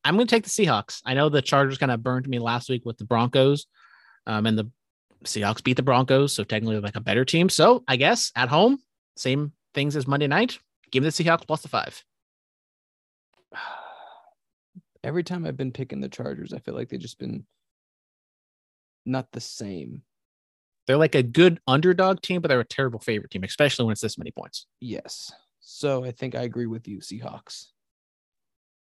[0.05, 1.01] I'm going to take the Seahawks.
[1.05, 3.67] I know the Chargers kind of burned me last week with the Broncos,
[4.27, 4.71] um, and the
[5.25, 7.49] Seahawks beat the Broncos, so technically like a better team.
[7.49, 8.79] So I guess at home,
[9.17, 10.59] same things as Monday night.
[10.91, 12.05] Give me the Seahawks plus the five.
[15.05, 17.47] Every time I've been picking the Chargers, I feel like they've just been
[19.07, 20.03] not the same.
[20.87, 24.01] They're like a good underdog team, but they're a terrible favorite team, especially when it's
[24.01, 24.67] this many points.
[24.81, 25.33] Yes.
[25.61, 27.67] So I think I agree with you, Seahawks.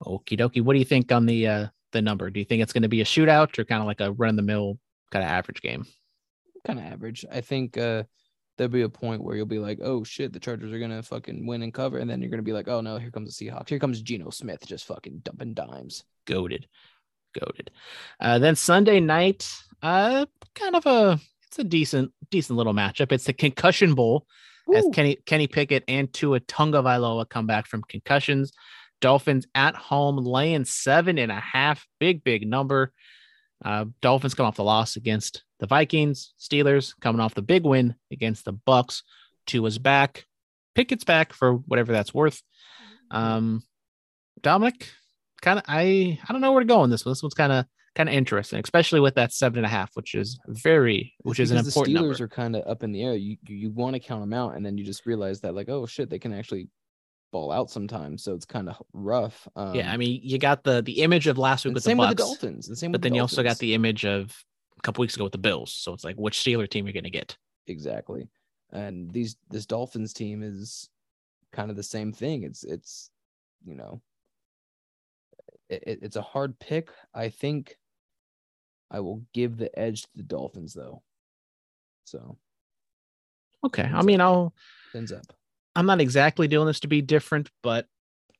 [0.03, 0.62] Okie dokie.
[0.62, 2.31] What do you think on the uh, the number?
[2.31, 4.31] Do you think it's going to be a shootout or kind of like a run
[4.31, 4.79] of the mill
[5.11, 5.85] kind of average game?
[6.64, 7.24] Kind of average.
[7.31, 8.05] I think uh,
[8.57, 11.47] there'll be a point where you'll be like, oh shit, the Chargers are gonna fucking
[11.47, 13.68] win and cover, and then you're gonna be like, oh no, here comes the Seahawks.
[13.68, 16.05] Here comes Geno Smith just fucking dumping dimes.
[16.27, 16.66] Goaded,
[17.39, 17.70] goaded.
[18.20, 19.51] Uh, then Sunday night,
[19.87, 23.12] uh, kind of a it's a decent decent little matchup.
[23.12, 24.26] It's the Concussion Bowl.
[24.68, 24.74] Ooh.
[24.74, 28.53] As Kenny Kenny Pickett and Tua Tagovailoa come back from concussions.
[29.01, 31.87] Dolphins at home laying seven and a half.
[32.01, 32.93] Big, big number.
[33.64, 36.34] Uh, Dolphins come off the loss against the Vikings.
[36.41, 39.03] Steelers coming off the big win against the Bucs.
[39.47, 40.26] Tua's back.
[40.74, 42.43] Pickett's back for whatever that's worth.
[43.11, 43.62] Um,
[44.43, 44.91] Dominic,
[45.41, 47.12] kind of, I, I don't know where to go on this one.
[47.12, 47.66] This one's kind of,
[47.97, 51.51] kind of interesting, especially with that seven and a half, which is very, which is
[51.51, 51.97] an important.
[51.97, 52.24] The Steelers number.
[52.24, 53.14] are kind of up in the air.
[53.14, 55.86] You you, want to count them out, and then you just realize that like, oh
[55.86, 56.68] shit, they can actually
[57.32, 59.49] ball out sometimes, so it's kind of rough.
[59.57, 61.99] Um, yeah, I mean, you got the the image of last week with the Bucs,
[61.99, 62.92] with the Dolphins, the same.
[62.92, 64.36] But then the you also got the image of
[64.78, 65.72] a couple weeks ago with the Bills.
[65.72, 67.36] So it's like, which Steeler team you're going to get?
[67.66, 68.28] Exactly,
[68.72, 70.88] and these this Dolphins team is
[71.53, 72.42] kind of the same thing.
[72.42, 73.11] It's it's
[73.64, 74.03] you know,
[75.70, 76.90] it, it's a hard pick.
[77.14, 77.76] I think
[78.91, 81.03] I will give the edge to the Dolphins though.
[82.05, 82.39] So
[83.64, 84.55] okay, I mean, I'll
[84.95, 85.32] ends up.
[85.74, 87.87] I'm not exactly doing this to be different, but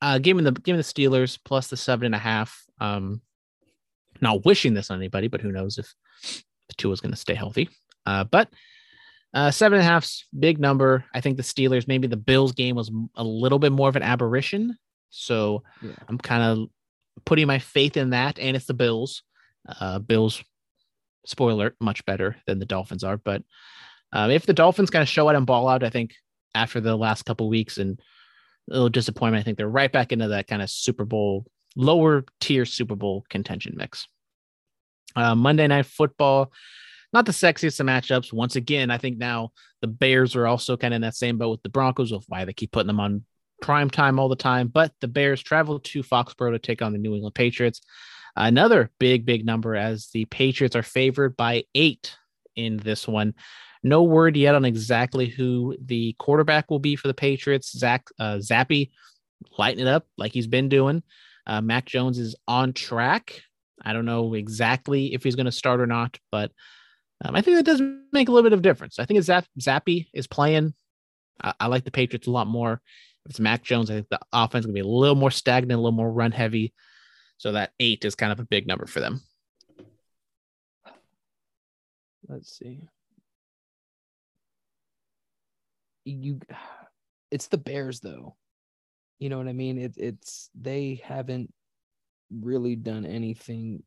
[0.01, 2.64] uh, giving the giving the Steelers plus the seven and a half.
[2.80, 3.20] Um,
[4.20, 5.94] not wishing this on anybody, but who knows if
[6.68, 7.68] the Tua is going to stay healthy.
[8.07, 8.49] Uh, but
[9.34, 11.05] uh, seven and a half's big number.
[11.12, 14.03] I think the Steelers, maybe the Bills game was a little bit more of an
[14.03, 14.76] aberration.
[15.11, 15.92] So yeah.
[16.09, 16.68] I'm kind of
[17.24, 19.22] putting my faith in that, and it's the Bills.
[19.69, 20.43] Uh, Bills,
[21.25, 23.17] spoiler, much better than the Dolphins are.
[23.17, 23.43] But
[24.12, 26.14] um, if the Dolphins kind of show out and ball out, I think
[26.55, 28.01] after the last couple weeks and
[28.71, 29.41] a little disappointment.
[29.41, 31.47] I think they're right back into that kind of Super Bowl,
[31.77, 34.09] lower tier Super Bowl contention mix.
[35.14, 36.53] Uh, Monday Night Football,
[37.12, 38.33] not the sexiest of matchups.
[38.33, 41.51] Once again, I think now the Bears are also kind of in that same boat
[41.51, 43.25] with the Broncos of why they keep putting them on
[43.62, 44.69] prime time all the time.
[44.69, 47.81] But the Bears travel to Foxborough to take on the New England Patriots.
[48.37, 52.16] Another big, big number as the Patriots are favored by eight
[52.55, 53.34] in this one.
[53.82, 57.72] No word yet on exactly who the quarterback will be for the Patriots.
[57.72, 58.91] Zach uh, Zappe
[59.59, 61.03] lighting it up like he's been doing.
[61.47, 63.41] Uh, Mac Jones is on track.
[63.82, 66.51] I don't know exactly if he's going to start or not, but
[67.24, 67.80] um, I think that does
[68.12, 68.99] make a little bit of difference.
[68.99, 70.74] I think if Zap- Zappe is playing,
[71.43, 72.80] I-, I like the Patriots a lot more.
[73.24, 75.30] If it's Mac Jones, I think the offense is going to be a little more
[75.30, 76.74] stagnant, a little more run heavy.
[77.39, 79.20] So that eight is kind of a big number for them.
[82.28, 82.80] Let's see.
[86.05, 86.41] you
[87.30, 88.37] it's the Bears though.
[89.18, 89.78] You know what I mean?
[89.78, 91.53] It, it's they haven't
[92.30, 93.82] really done anything.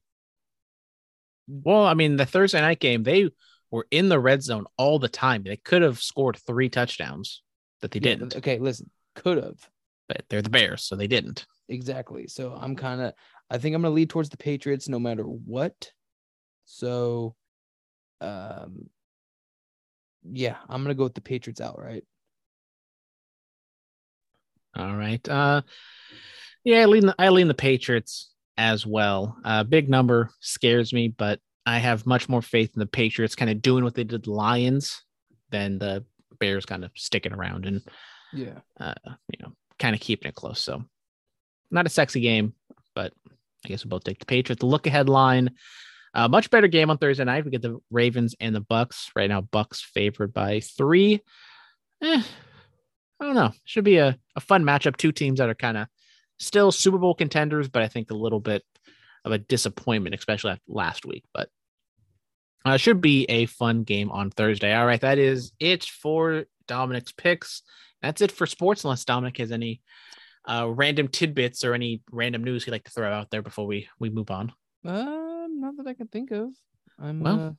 [1.47, 3.29] Well, I mean, the Thursday night game, they
[3.71, 5.43] were in the red zone all the time.
[5.43, 7.41] They could have scored three touchdowns
[7.81, 9.69] that they Yeah, didn't, okay, listen, could have
[10.07, 11.45] but they're the Bears, so they didn't.
[11.69, 12.27] exactly.
[12.27, 13.13] So I'm kind of,
[13.49, 15.91] I think I'm gonna lead towards the Patriots no matter what.
[16.65, 17.35] So,
[18.21, 18.89] um,
[20.23, 22.03] yeah, I'm gonna go with the Patriots outright.
[24.75, 25.27] All right.
[25.27, 25.61] Uh,
[26.63, 29.37] yeah, I lean the, I lean the Patriots as well.
[29.43, 33.49] Uh, big number scares me, but I have much more faith in the Patriots kind
[33.49, 35.01] of doing what they did the Lions
[35.49, 36.05] than the
[36.39, 37.81] Bears kind of sticking around and
[38.33, 38.59] Yeah.
[38.79, 40.61] uh, you know kind of keeping it close.
[40.61, 40.83] So
[41.71, 42.53] not a sexy game,
[42.95, 43.13] but
[43.65, 44.59] I guess we'll both take the Patriots.
[44.59, 45.51] The look ahead line.
[46.13, 47.45] A much better game on Thursday night.
[47.45, 49.09] We get the Ravens and the Bucs.
[49.15, 51.21] Right now, Bucs favored by three.
[52.01, 52.23] Eh,
[53.19, 53.51] I don't know.
[53.65, 54.97] Should be a, a fun matchup.
[54.97, 55.87] Two teams that are kind of
[56.39, 58.63] still Super Bowl contenders, but I think a little bit
[59.25, 61.25] of a disappointment, especially last week.
[61.33, 61.49] But
[62.65, 64.73] uh, should be a fun game on Thursday.
[64.73, 67.61] All right, that is it for Dominic's picks.
[68.01, 69.81] That's it for sports, unless Dominic has any
[70.45, 73.87] uh, random tidbits or any random news he'd like to throw out there before we
[73.99, 74.51] we move on.
[74.85, 76.49] Uh, not that I can think of.
[76.97, 77.51] I'm Well- uh,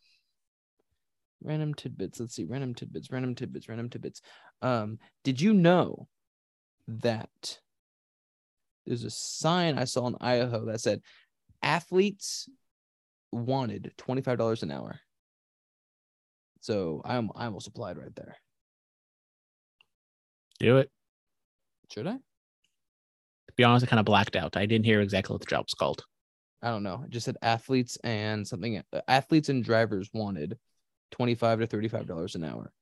[1.43, 2.20] random tidbits.
[2.20, 4.20] Let's see, random tidbits, random tidbits, random tidbits.
[4.62, 6.09] Um, did you know
[6.89, 7.59] that
[8.87, 11.03] there's a sign I saw in Idaho that said
[11.62, 12.49] athletes
[13.31, 14.99] wanted twenty five dollars an hour.
[16.62, 18.37] So I'm I almost applied right there.
[20.59, 20.91] Do it.
[21.93, 22.18] Should I?
[23.61, 24.56] Be honest, I kind of blacked out.
[24.56, 26.02] I didn't hear exactly what the job was called.
[26.62, 27.02] I don't know.
[27.04, 28.82] It just said athletes and something.
[28.90, 30.56] uh, Athletes and drivers wanted
[31.11, 32.72] twenty five to thirty five dollars an hour.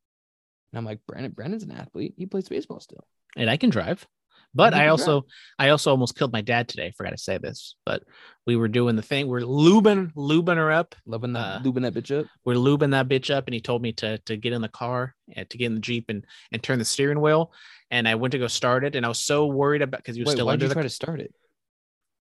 [0.71, 1.33] And I'm like, Brandon.
[1.33, 2.15] Brandon's an athlete.
[2.17, 3.05] He plays baseball still.
[3.37, 4.07] and I can drive.
[4.55, 5.27] But I also
[5.59, 6.93] I also almost killed my dad today.
[6.97, 8.03] Forgot to say this, but
[8.47, 9.29] we were doing the thing.
[9.29, 10.95] We're lubing lubing her up.
[11.07, 12.27] Loving that, Uh, lubing that bitch up.
[12.45, 15.15] We're lubing that bitch up, and he told me to to get in the car,
[15.37, 17.53] uh, to get in the jeep, and and turn the steering wheel.
[17.91, 20.23] And I went to go start it, and I was so worried about because he
[20.23, 20.75] was Wait, still why did under you the.
[20.75, 21.33] try to start it?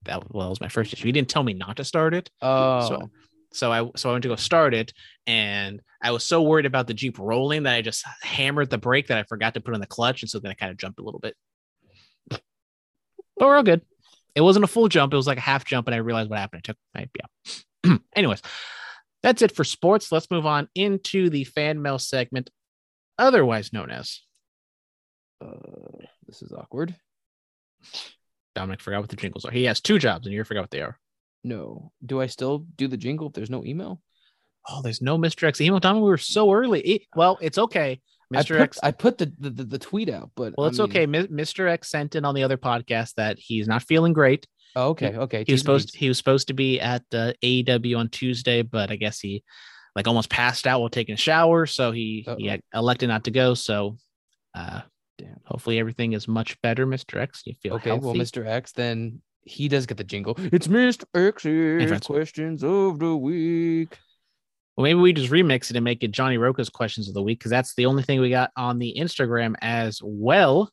[0.05, 1.05] that well, that was my first issue.
[1.05, 3.09] He didn't tell me not to start it, Oh, so
[3.53, 4.93] so I so I went to go start it,
[5.27, 9.07] and I was so worried about the jeep rolling that I just hammered the brake
[9.07, 10.99] that I forgot to put on the clutch, and so then I kind of jumped
[10.99, 11.35] a little bit.
[13.37, 13.81] But we're all good.
[14.35, 16.39] It wasn't a full jump; it was like a half jump, and I realized what
[16.39, 16.63] happened.
[16.65, 17.09] I took my
[17.85, 17.97] yeah.
[18.15, 18.41] Anyways,
[19.23, 20.11] that's it for sports.
[20.11, 22.49] Let's move on into the fan mail segment,
[23.17, 24.19] otherwise known as
[25.43, 25.47] uh,
[26.27, 26.95] this is awkward.
[28.55, 29.51] Dominic forgot what the jingles are.
[29.51, 30.97] He has two jobs, and you forgot what they are.
[31.43, 34.01] No, do I still do the jingle if there's no email?
[34.67, 35.47] Oh, there's no Mr.
[35.47, 35.79] X email.
[35.79, 36.81] Dominic, we were so early.
[36.81, 38.01] It- well, it's okay.
[38.33, 38.47] I Mr.
[38.57, 41.05] put, X I put the, the, the, tweet out, but Well, I it's mean- okay.
[41.07, 41.69] Mr.
[41.69, 44.47] X sent in on the other podcast that he's not feeling great.
[44.75, 45.43] Oh, okay, okay.
[45.45, 45.99] He was supposed B's.
[45.99, 49.43] he was supposed to be at the AEW on Tuesday, but I guess he
[49.95, 52.51] like almost passed out while taking a shower, so he he Uh-oh.
[52.51, 53.53] had elected not to go.
[53.53, 53.95] So,
[54.53, 54.81] uh,
[55.17, 55.39] Damn.
[55.45, 57.21] hopefully everything is much better, Mr.
[57.21, 57.43] X.
[57.45, 58.05] You feel Okay, healthy.
[58.05, 58.45] well, Mr.
[58.45, 60.35] X, then he does get the jingle.
[60.51, 61.05] It's Mr.
[61.15, 63.97] X's questions of the week.
[64.75, 67.39] Well, maybe we just remix it and make it Johnny Roca's questions of the week
[67.39, 70.69] because that's the only thing we got on the Instagram as well.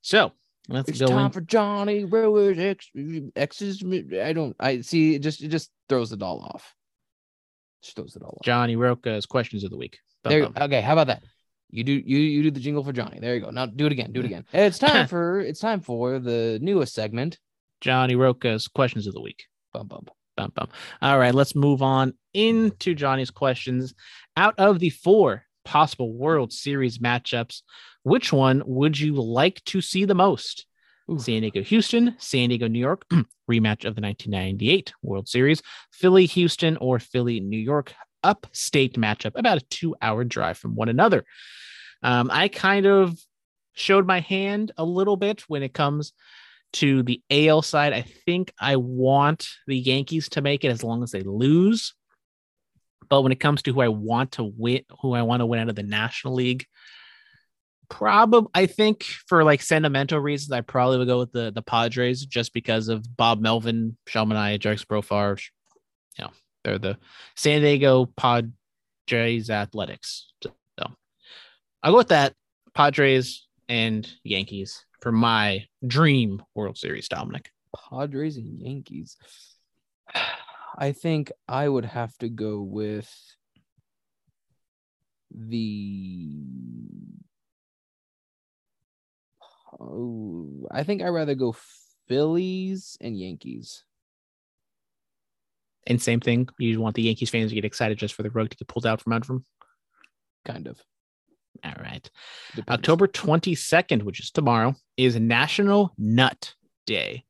[0.00, 0.32] So
[0.68, 1.32] let's It's go time in.
[1.32, 2.90] for Johnny Rowers X
[3.36, 3.84] X's.
[4.14, 4.56] I don't.
[4.58, 5.14] I see.
[5.14, 6.74] It just it just throws it all off.
[7.82, 8.44] Just throws it all off.
[8.44, 9.98] Johnny Roca's questions of the week.
[10.24, 11.22] There, okay, how about that?
[11.70, 13.18] You do you you do the jingle for Johnny.
[13.20, 13.50] There you go.
[13.50, 14.12] Now do it again.
[14.12, 14.46] Do it again.
[14.54, 17.38] It's time for it's time for the newest segment.
[17.82, 19.44] Johnny Roca's questions of the week.
[19.74, 20.06] Bum bum.
[20.38, 20.68] Bum, bum.
[21.02, 23.92] All right, let's move on into Johnny's questions.
[24.36, 27.62] Out of the four possible World Series matchups,
[28.04, 30.64] which one would you like to see the most?
[31.10, 31.18] Ooh.
[31.18, 33.04] San Diego, Houston, San Diego, New York,
[33.50, 35.60] rematch of the 1998 World Series,
[35.90, 40.88] Philly, Houston, or Philly, New York, upstate matchup, about a two hour drive from one
[40.88, 41.24] another.
[42.04, 43.18] Um, I kind of
[43.72, 46.12] showed my hand a little bit when it comes
[46.74, 47.92] to the AL side.
[47.92, 51.94] I think I want the Yankees to make it as long as they lose.
[53.08, 55.60] But when it comes to who I want to win, who I want to win
[55.60, 56.66] out of the National League,
[57.88, 62.26] probably I think for like sentimental reasons, I probably would go with the the Padres
[62.26, 65.40] just because of Bob Melvin, Sean Manaea, Jax Profar.
[66.18, 66.30] You know,
[66.64, 66.98] they're the
[67.34, 70.32] San Diego Padres Athletics.
[70.42, 70.52] So
[71.82, 72.34] I'll go with that.
[72.74, 77.50] Padres and Yankees for my dream World Series, Dominic.
[77.76, 79.16] Padres and Yankees.
[80.78, 83.10] I think I would have to go with
[85.30, 86.36] the
[89.80, 91.54] Oh, I think I'd rather go
[92.08, 93.84] Phillies and Yankees.
[95.86, 98.50] And same thing, you want the Yankees fans to get excited just for the rug
[98.50, 99.44] to get pulled out from under them.
[100.44, 100.80] Kind of.
[101.64, 102.08] All right.
[102.54, 102.68] Depends.
[102.78, 106.54] October 22nd, which is tomorrow, is National Nut
[106.86, 107.24] Day.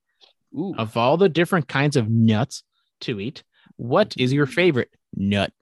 [0.57, 2.63] Ooh, Of all the different kinds of nuts
[3.03, 3.43] to eat,
[3.77, 5.53] what is your favorite nut?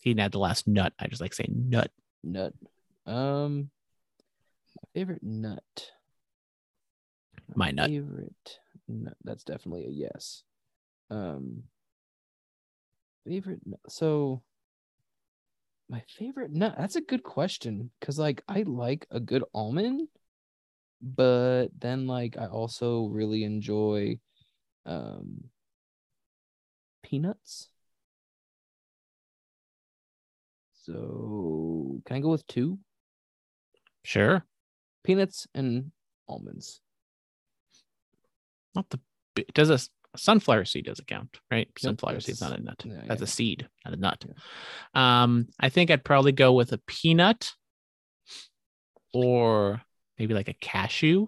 [0.00, 0.92] He didn't add the last nut.
[0.98, 1.90] I just like saying nut.
[2.22, 2.52] nut.
[3.06, 3.70] Um,
[4.76, 5.90] my favorite nut.
[7.54, 7.88] My nut.
[7.90, 8.58] Favorite
[8.88, 9.16] nut.
[9.24, 10.42] That's definitely a yes.
[11.10, 11.64] Um,
[13.26, 13.60] favorite.
[13.66, 14.42] nut- So,
[15.88, 16.74] my favorite nut.
[16.78, 20.08] That's a good question because, like, I like a good almond,
[21.02, 24.18] but then, like, I also really enjoy,
[24.86, 25.44] um,
[27.02, 27.68] peanuts.
[30.84, 32.78] So, can I go with two?
[34.02, 34.44] Sure.
[35.02, 35.92] Peanuts and
[36.28, 36.80] almonds.
[38.74, 39.00] Not the
[39.54, 39.78] does a
[40.16, 41.68] sunflower seed doesn't count, right?
[41.78, 42.82] Sunflower seed's that's- not a nut.
[42.84, 43.24] yeah, That's yeah.
[43.24, 44.24] a seed, not a nut.
[44.94, 47.52] Um, I think I'd probably go with a peanut
[49.12, 49.80] or
[50.18, 51.26] maybe like a cashew.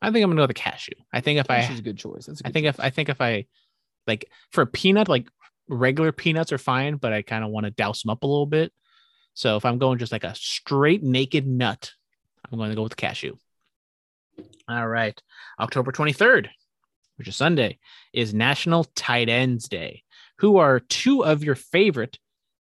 [0.00, 0.94] I think I'm gonna go with a cashew.
[1.12, 2.26] I think if Cashew's I a good choice.
[2.26, 2.80] That's a I good think if.
[2.80, 3.46] I think if I
[4.06, 5.28] like for a peanut, like
[5.68, 8.44] regular peanuts are fine, but I kind of want to douse them up a little
[8.46, 8.72] bit.
[9.32, 11.90] So if I'm going just like a straight naked nut,
[12.52, 13.36] I'm going to go with the cashew.
[14.68, 15.20] All right.
[15.58, 16.48] October 23rd,
[17.16, 17.78] which is Sunday,
[18.12, 20.02] is National Tight Ends Day.
[20.38, 22.18] Who are two of your favorite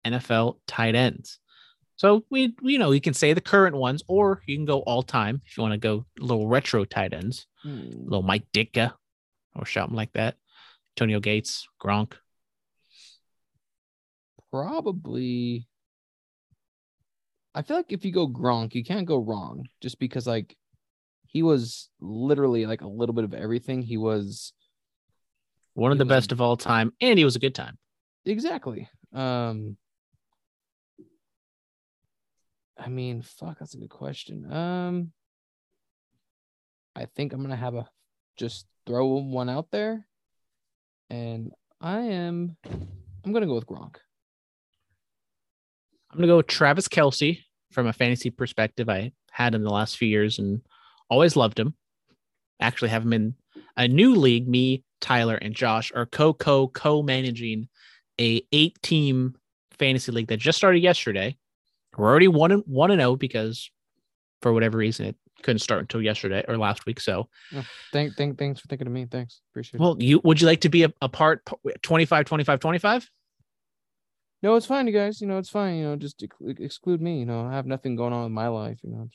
[0.07, 1.39] NFL tight ends?
[1.97, 5.03] So we, you know, you can say the current ones, or you can go all
[5.03, 8.05] time if you want to go a little retro tight ends Hmm.
[8.05, 8.93] little Mike Ditka
[9.57, 10.37] or something like that.
[10.93, 12.13] Antonio Gates, Gronk.
[14.51, 15.67] probably
[17.57, 20.57] I feel like if you go Gronk, you can't go wrong just because like
[21.35, 23.83] he was literally like a little bit of everything.
[23.83, 24.53] He was
[25.75, 27.77] One of the best of all time, and he was a good time.
[28.25, 28.89] exactly.
[29.13, 29.77] Um
[32.79, 34.51] I mean, fuck, that's a good question.
[34.51, 35.13] Um
[36.97, 37.89] I think I'm gonna have a
[38.37, 40.07] just throw one out there.
[41.11, 42.57] And I am
[43.25, 43.97] I'm gonna go with Gronk.
[46.11, 47.41] I'm gonna go with Travis Kelce
[47.73, 48.89] from a fantasy perspective.
[48.89, 50.61] I had in the last few years and
[51.09, 51.75] always loved him.
[52.61, 53.35] Actually, have him in
[53.77, 54.49] a new league.
[54.49, 57.69] Me, Tyler, and Josh are co co co managing
[58.21, 59.35] a eight team
[59.79, 61.37] fantasy league that just started yesterday.
[61.97, 63.71] We're already one and one and zero because
[64.43, 67.01] for whatever reason it couldn't start until yesterday or last week.
[67.01, 67.29] So
[67.93, 69.07] Thank, thank, thanks for thinking of me.
[69.07, 69.41] Thanks.
[69.53, 69.81] Appreciate it.
[69.81, 71.43] Well, you would you like to be a, a part
[71.83, 73.11] 25 25 25?
[74.43, 75.21] No, it's fine, you guys.
[75.21, 75.77] You know, it's fine.
[75.77, 76.23] You know, just
[76.59, 77.19] exclude me.
[77.19, 78.79] You know, I have nothing going on in my life.
[78.83, 79.09] You know,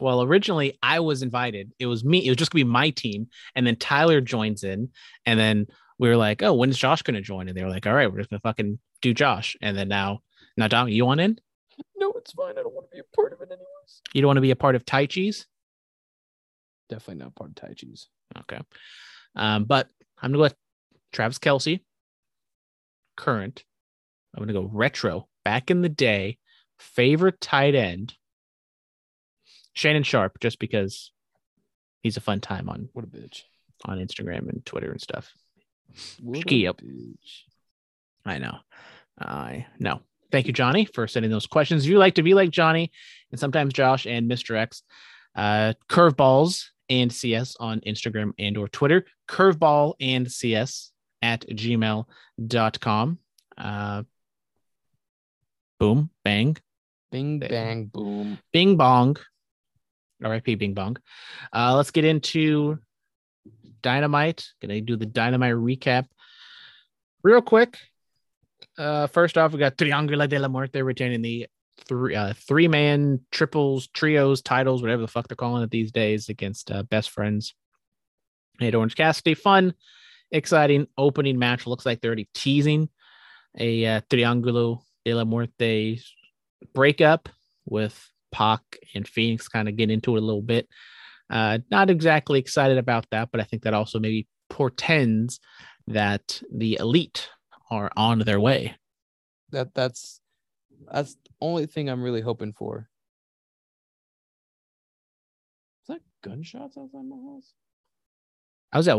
[0.00, 1.72] Well, originally I was invited.
[1.78, 2.24] It was me.
[2.24, 4.90] It was just gonna be my team, and then Tyler joins in,
[5.26, 5.66] and then
[5.98, 8.18] we were like, "Oh, when's Josh gonna join?" And they were like, "All right, we're
[8.18, 10.20] just gonna fucking do Josh." And then now,
[10.56, 11.38] now Dom, you want in?
[11.96, 12.58] no, it's fine.
[12.58, 14.02] I don't want to be a part of it anyways.
[14.12, 15.46] You don't want to be a part of Tai Chi's?
[16.88, 18.08] Definitely not part of Tai Chi's.
[18.40, 18.60] Okay.
[19.36, 19.88] Um, but
[20.20, 20.56] I'm gonna go with
[21.12, 21.80] Travis Kelce,
[23.16, 23.64] current.
[24.34, 26.38] I'm gonna go retro, back in the day,
[26.78, 28.14] favorite tight end,
[29.78, 31.12] Shannon Sharpe, just because
[32.02, 33.42] he's a fun time on What a bitch.
[33.84, 35.32] on Instagram and Twitter and stuff.
[36.20, 36.80] What a Ski up.
[36.80, 37.42] bitch.
[38.26, 38.56] I know.
[39.20, 40.00] I know.
[40.32, 41.84] Thank you, Johnny, for sending those questions.
[41.84, 42.90] If you like to be like Johnny
[43.30, 44.56] and sometimes Josh and Mr.
[44.56, 44.82] X,
[45.36, 50.90] uh, curveballs and CS on Instagram and or Twitter, curveball and CS
[51.22, 53.18] at gmail.com.
[53.56, 54.02] Uh,
[55.78, 56.56] boom, bang,
[57.12, 57.48] Bing, Bang.
[57.50, 58.38] bang, boom.
[58.52, 59.16] bing bong.
[60.20, 60.96] RIP Bing Bong.
[61.52, 62.78] Uh, let's get into
[63.82, 64.48] Dynamite.
[64.60, 66.06] Gonna do the Dynamite recap
[67.22, 67.78] real quick.
[68.76, 71.46] Uh, first off, we got Triangulo de la Muerte retaining the
[71.86, 76.28] three uh, three man triples, trios, titles, whatever the fuck they're calling it these days
[76.28, 77.54] against uh, best friends.
[78.60, 79.74] At Orange Cassidy, fun,
[80.32, 81.66] exciting opening match.
[81.66, 82.88] Looks like they're already teasing
[83.56, 86.00] a uh, Triangulo de la Muerte
[86.74, 87.28] breakup
[87.64, 87.96] with
[88.32, 88.60] Pac
[88.94, 90.68] and Fénix kind of get into it a little bit.
[91.30, 95.40] Uh, not exactly excited about that, but I think that also maybe portends
[95.86, 97.28] that the elite
[97.70, 98.76] are on their way.
[99.50, 100.20] That that's
[100.90, 102.88] that's the only thing I'm really hoping for.
[105.82, 107.54] Is that gunshots outside my house?
[108.72, 108.98] I was at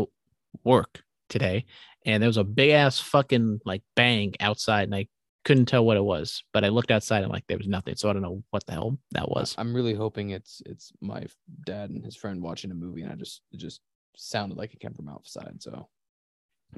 [0.64, 1.64] work today
[2.04, 5.06] and there was a big ass fucking like bang outside and I
[5.44, 7.96] couldn't tell what it was, but I looked outside and like there was nothing.
[7.96, 9.54] So I don't know what the hell that was.
[9.58, 11.26] I'm really hoping it's it's my
[11.64, 13.80] dad and his friend watching a movie, and I just it just
[14.16, 15.62] sounded like it came from outside.
[15.62, 15.88] So,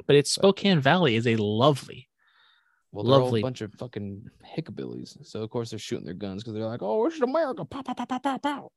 [0.07, 2.09] but it's Spokane Valley is a lovely,
[2.93, 3.41] well, Lovely.
[3.41, 5.17] a bunch of fucking hickabillies.
[5.27, 7.83] So of course they're shooting their guns because they're like, "Oh, this is America!" Pow,
[7.83, 8.73] pow, pow, pow, pow, pow.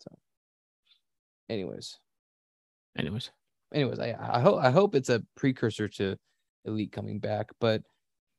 [0.00, 0.16] So,
[1.50, 1.98] anyways,
[2.96, 3.30] anyways.
[3.74, 6.16] anyways, I I hope I hope it's a precursor to
[6.64, 7.82] Elite coming back, but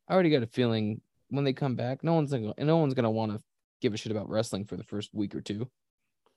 [0.10, 3.12] I already got a feeling when they come back, no one's gonna no one's gonna
[3.12, 3.40] want to
[3.82, 5.70] give a shit about wrestling for the first week or two.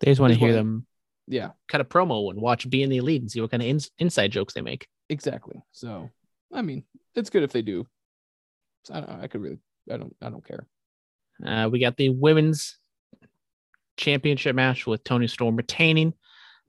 [0.00, 0.86] They just want to hear wanna- them
[1.26, 3.90] Yeah, cut a promo and watch Being the Elite and see what kind of ins-
[3.98, 4.86] inside jokes they make.
[5.08, 5.60] exactly.
[5.72, 6.10] So
[6.52, 7.86] I mean, it's good if they do.
[8.84, 9.58] So I don't, I could really
[9.90, 10.66] I don't I don't care.
[11.44, 12.78] Uh, we got the women's
[13.96, 16.12] championship match with Toni Storm retaining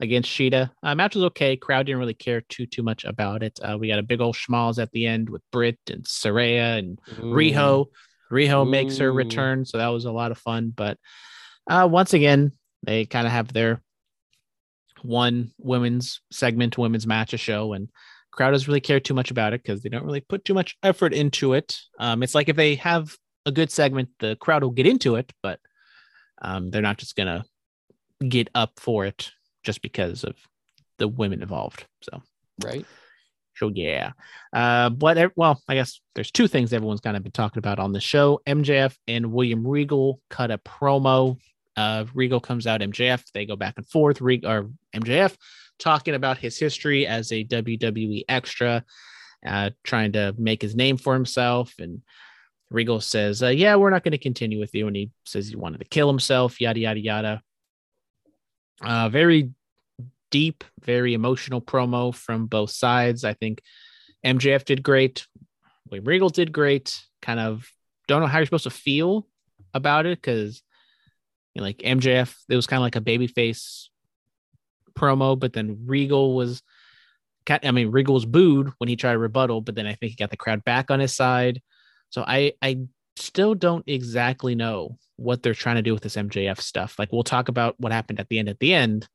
[0.04, 0.70] against Shida.
[0.84, 1.56] Uh, match was okay.
[1.56, 3.58] Crowd didn't really care too too much about it.
[3.64, 7.00] Uh, we got a big old schmozz at the end with Britt and Saraya and
[7.18, 7.88] Riho.
[8.32, 10.74] Riho makes her return, so that was a lot of fun.
[10.76, 10.98] But
[11.68, 12.52] uh, once again,
[12.84, 13.82] they kind of have their
[15.02, 17.90] one women's segment, women's match, a show, and
[18.32, 20.76] crowd doesn't really care too much about it because they don't really put too much
[20.84, 21.78] effort into it.
[22.00, 25.32] Um, it's like if they have a good segment, the crowd will get into it,
[25.42, 25.60] but
[26.42, 27.46] um, they're not just gonna
[28.28, 29.32] get up for it
[29.64, 30.36] just because of
[30.98, 31.86] the women involved.
[32.02, 32.22] So
[32.64, 32.86] right?
[33.56, 34.12] so yeah.
[34.52, 37.94] Uh, but well, I guess there's two things everyone's kind of been talking about on
[37.94, 38.42] the show.
[38.48, 41.38] MJF and William Regal cut a promo.
[41.76, 43.24] Uh, Regal comes out, MJF.
[43.34, 44.22] They go back and forth.
[44.22, 45.36] Re- or MJF
[45.80, 48.84] talking about his history as a WWE extra,
[49.46, 51.74] uh, trying to make his name for himself.
[51.80, 52.02] And
[52.70, 55.56] Regal says, uh, "Yeah, we're not going to continue with you." And he says he
[55.56, 56.62] wanted to kill himself.
[56.62, 57.42] Yada yada yada.
[58.82, 59.52] Uh, very
[60.32, 63.24] deep, very emotional promo from both sides.
[63.24, 63.62] I think
[64.26, 65.28] MJF did great.
[65.90, 67.00] William Regal did great.
[67.22, 67.70] Kind of
[68.08, 69.28] don't know how you're supposed to feel
[69.74, 70.62] about it because
[71.54, 73.90] you know, like MJF, it was kind of like a babyface
[74.96, 76.62] promo, but then Regal was
[77.50, 80.30] I mean, Regal was booed when he tried rebuttal, but then I think he got
[80.30, 81.62] the crowd back on his side.
[82.10, 86.60] So I I still don't exactly know what they're trying to do with this MJF
[86.60, 86.98] stuff.
[86.98, 89.08] Like we'll talk about what happened at the end at the end,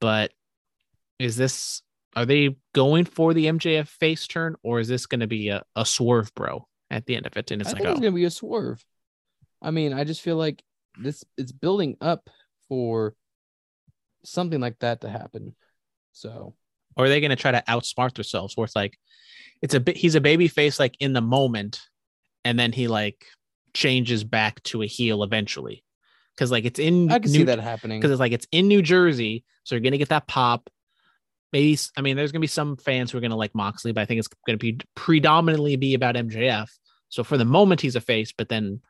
[0.00, 0.32] but
[1.18, 1.82] is this
[2.16, 5.62] are they going for the MJF face turn or is this going to be a,
[5.74, 7.50] a swerve bro at the end of it?
[7.50, 8.84] And it's I like, think it's oh, gonna be a swerve.
[9.60, 10.62] I mean, I just feel like
[10.98, 12.30] this it's building up
[12.68, 13.14] for
[14.24, 15.54] something like that to happen.
[16.12, 16.54] So
[16.96, 18.56] or are they going to try to outsmart themselves?
[18.56, 18.98] Where it's like,
[19.62, 21.80] it's a bit, he's a baby face like in the moment,
[22.44, 23.26] and then he like
[23.72, 25.82] changes back to a heel eventually.
[26.36, 28.00] Cause like it's in I can New- see that happening.
[28.00, 30.68] because it's like it's in New Jersey, so you're gonna get that pop.
[31.52, 34.04] Maybe I mean, there's gonna be some fans who are gonna like Moxley, but I
[34.04, 36.68] think it's gonna be predominantly be about MJF.
[37.08, 38.80] So for the moment, he's a face, but then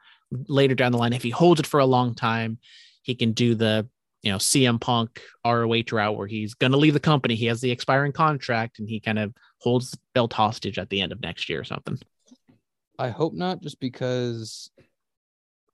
[0.48, 2.58] later down the line, if he holds it for a long time,
[3.02, 3.86] he can do the
[4.22, 7.34] you know CM Punk ROH route where he's gonna leave the company.
[7.34, 11.02] He has the expiring contract, and he kind of holds the belt hostage at the
[11.02, 11.98] end of next year or something.
[12.98, 14.70] I hope not, just because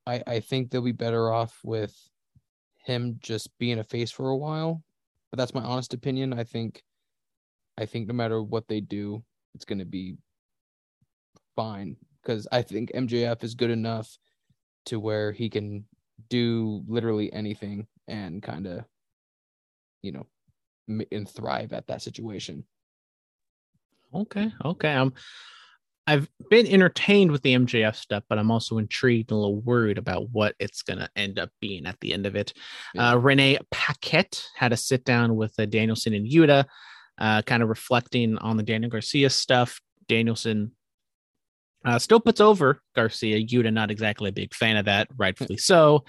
[0.07, 1.95] I I think they'll be better off with
[2.79, 4.83] him just being a face for a while.
[5.31, 6.33] But that's my honest opinion.
[6.33, 6.83] I think
[7.79, 9.23] I think no matter what they do,
[9.55, 10.17] it's gonna be
[11.57, 11.97] fine.
[12.23, 14.19] Because I think MJF is good enough
[14.87, 15.85] to where he can
[16.29, 18.85] do literally anything and kind of,
[20.03, 20.27] you know,
[21.13, 22.65] and thrive at that situation.
[24.13, 24.95] Okay, okay.
[24.95, 25.15] Um,
[26.11, 29.97] I've been entertained with the MJF stuff, but I'm also intrigued and a little worried
[29.97, 32.53] about what it's gonna end up being at the end of it.
[32.95, 33.11] Yeah.
[33.11, 36.65] Uh, Renee Paquette had a sit down with uh, Danielson and Yuta,
[37.19, 39.81] uh, kind of reflecting on the Daniel Garcia stuff.
[40.09, 40.73] Danielson
[41.85, 43.39] uh, still puts over Garcia.
[43.39, 46.05] Yuta not exactly a big fan of that, rightfully so,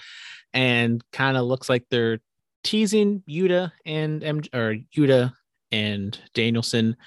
[0.51, 2.19] and kind of looks like they're
[2.63, 5.33] teasing Yuta and M or Yuta
[5.71, 6.97] and Danielson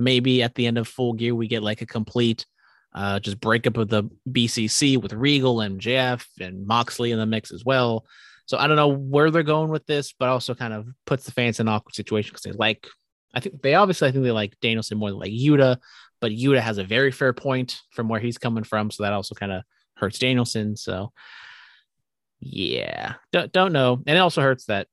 [0.00, 2.46] maybe at the end of full gear we get like a complete
[2.94, 7.52] uh just breakup of the bcc with regal and mjf and moxley in the mix
[7.52, 8.04] as well.
[8.46, 11.32] So i don't know where they're going with this but also kind of puts the
[11.32, 12.88] fans in an awkward situation because they like
[13.32, 15.76] i think they obviously i think they like danielson more than like yuta
[16.20, 19.36] but yuta has a very fair point from where he's coming from so that also
[19.36, 19.62] kind of
[19.94, 21.12] hurts danielson so
[22.40, 23.14] yeah.
[23.32, 24.02] Don't, don't know.
[24.06, 24.88] And it also hurts that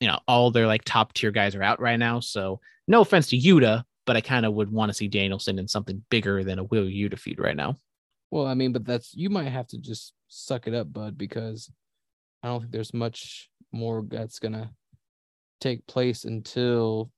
[0.00, 3.28] you know all their like top tier guys are out right now so no offense
[3.28, 6.58] to yuta but I kind of would want to see Danielson in something bigger than
[6.58, 7.78] a Will Yuta feud right now.
[8.30, 11.70] Well, I mean, but that's you might have to just suck it up, bud, because
[12.42, 14.70] I don't think there's much more that's gonna
[15.60, 17.10] take place until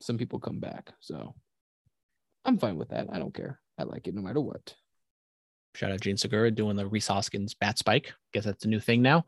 [0.00, 0.92] some people come back.
[1.00, 1.34] So
[2.44, 3.08] I'm fine with that.
[3.12, 3.60] I don't care.
[3.78, 4.74] I like it no matter what.
[5.74, 8.12] Shout out Jean Segura doing the Rhys Hoskins bat spike.
[8.32, 9.24] Guess that's a new thing now.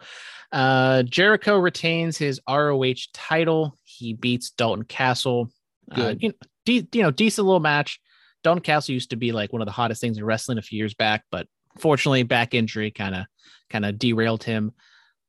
[0.51, 3.77] Uh, Jericho retains his ROH title.
[3.85, 5.51] He beats Dalton Castle.
[5.91, 6.23] Uh, Good.
[6.23, 8.01] you, know, de- you know, decent little match.
[8.43, 10.77] Don Castle used to be like one of the hottest things in wrestling a few
[10.79, 11.47] years back, but
[11.79, 13.27] fortunately, back injury kind of
[13.71, 14.73] kind of derailed him.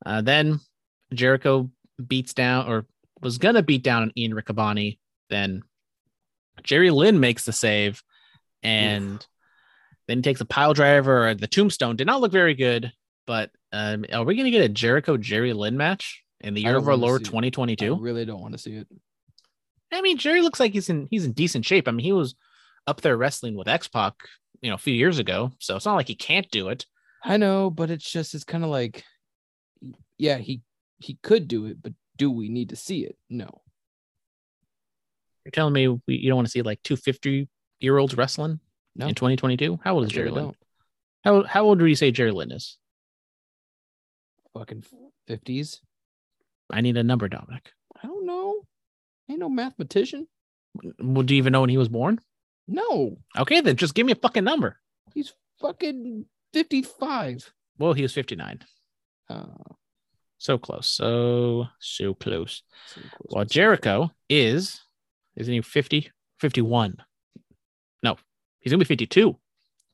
[0.04, 0.60] Uh, then
[1.12, 1.70] Jericho
[2.04, 2.86] beats down or
[3.22, 4.98] was gonna beat down Ian Riccaboni.
[5.30, 5.62] Then
[6.62, 8.02] Jerry Lynn makes the save,
[8.62, 9.24] and
[10.08, 11.96] then he takes a pile driver or the tombstone.
[11.96, 12.92] Did not look very good,
[13.26, 16.88] but um, are we gonna get a Jericho Jerry Lynn match in the year of
[16.88, 17.94] our Lord 2022?
[17.94, 18.88] I really don't want to see it.
[19.94, 21.88] I mean, Jerry looks like he's in he's in decent shape.
[21.88, 22.34] I mean, he was
[22.86, 24.14] up there wrestling with X Pac,
[24.60, 25.52] you know, a few years ago.
[25.58, 26.86] So it's not like he can't do it.
[27.24, 29.04] I know, but it's just it's kind of like,
[30.18, 30.62] yeah, he
[30.98, 33.16] he could do it, but do we need to see it?
[33.28, 33.62] No.
[35.44, 37.48] You're telling me we, you don't want to see like two fifty
[37.80, 38.60] year olds wrestling
[38.96, 39.06] No.
[39.06, 39.80] in 2022?
[39.84, 40.54] How old is Jerry really Lynn?
[41.24, 42.78] How how old do you say Jerry Lynn is?
[44.54, 44.84] Fucking
[45.26, 45.80] fifties.
[46.70, 47.72] I need a number, Dominic.
[48.02, 48.62] I don't know.
[49.28, 50.26] Ain't no mathematician.
[51.00, 52.20] Well, do you even know when he was born?
[52.66, 54.78] No, Okay, then just give me a fucking number.
[55.14, 57.52] he's fucking fifty-five.
[57.78, 58.60] Well, he was 59.
[59.28, 59.44] Uh,
[60.38, 60.86] So close.
[60.86, 62.62] So so close.
[62.86, 64.80] so close, Well, Jericho is
[65.36, 66.10] isn't he 50?
[66.40, 66.96] 51.
[68.02, 68.16] No,
[68.60, 69.36] he's gonna be 52.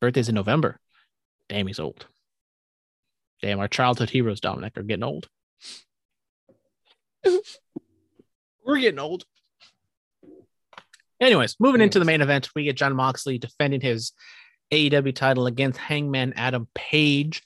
[0.01, 0.79] Birthday's in November.
[1.49, 2.07] Damn, he's old.
[3.43, 5.29] Damn, our childhood heroes, Dominic, are getting old.
[8.65, 9.25] We're getting old.
[11.21, 14.13] Anyways, moving into the main event, we get Jon Moxley defending his
[14.73, 17.43] AEW title against Hangman Adam Page.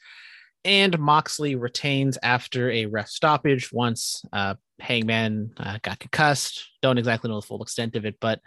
[0.65, 6.71] And Moxley retains after a ref stoppage once uh, Hangman uh, got concussed.
[6.83, 8.41] Don't exactly know the full extent of it, but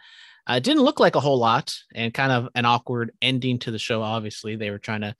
[0.49, 3.71] uh, it didn't look like a whole lot and kind of an awkward ending to
[3.71, 4.01] the show.
[4.01, 5.15] Obviously, they were trying to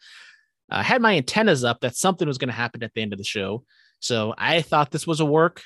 [0.70, 3.20] uh, had my antennas up that something was going to happen at the end of
[3.20, 3.64] the show.
[4.00, 5.64] So I thought this was a work,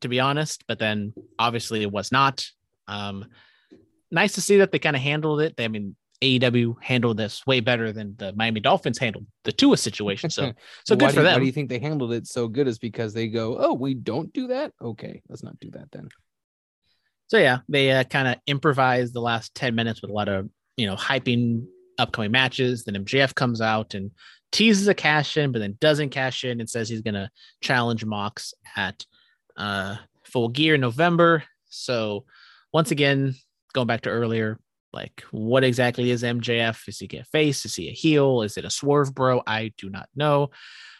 [0.00, 2.46] to be honest, but then obviously it was not.
[2.86, 3.26] Um,
[4.10, 5.54] nice to see that they kind of handled it.
[5.58, 10.30] I mean, AEW handled this way better than the Miami Dolphins handled the Tua situation.
[10.30, 10.52] So,
[10.84, 11.34] so good for you, them.
[11.34, 12.68] Why do you think they handled it so good?
[12.68, 14.72] Is because they go, oh, we don't do that.
[14.80, 16.08] Okay, let's not do that then.
[17.26, 20.48] So yeah, they uh, kind of improvised the last 10 minutes with a lot of,
[20.76, 21.66] you know, hyping
[21.98, 22.84] upcoming matches.
[22.84, 24.10] Then MJF comes out and
[24.52, 27.30] teases a cash in, but then doesn't cash in and says he's going to
[27.60, 29.04] challenge Mox at
[29.56, 31.44] uh, full gear in November.
[31.68, 32.24] So
[32.72, 33.34] once again,
[33.72, 34.58] going back to earlier,
[34.92, 36.88] like what exactly is MJF?
[36.88, 37.64] Is he a face?
[37.64, 38.42] Is he a heel?
[38.42, 39.42] Is it a swerve bro?
[39.46, 40.50] I do not know.